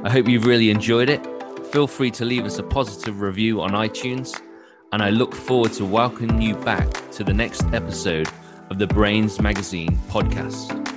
I 0.05 0.09
hope 0.09 0.25
you've 0.25 0.45
really 0.45 0.69
enjoyed 0.69 1.09
it. 1.09 1.21
Feel 1.67 1.85
free 1.85 2.11
to 2.11 2.23
leave 2.23 2.45
us 2.45 2.59
a 2.59 2.63
positive 2.63 3.19
review 3.19 3.59
on 3.59 3.71
iTunes 3.71 4.41
and 4.93 5.03
I 5.03 5.09
look 5.09 5.35
forward 5.35 5.73
to 5.73 5.85
welcoming 5.85 6.41
you 6.41 6.55
back 6.55 6.89
to 7.11 7.25
the 7.25 7.33
next 7.33 7.65
episode 7.73 8.29
of 8.69 8.79
the 8.79 8.87
Brainz 8.87 9.41
Magazine 9.41 9.97
podcast. 10.07 10.94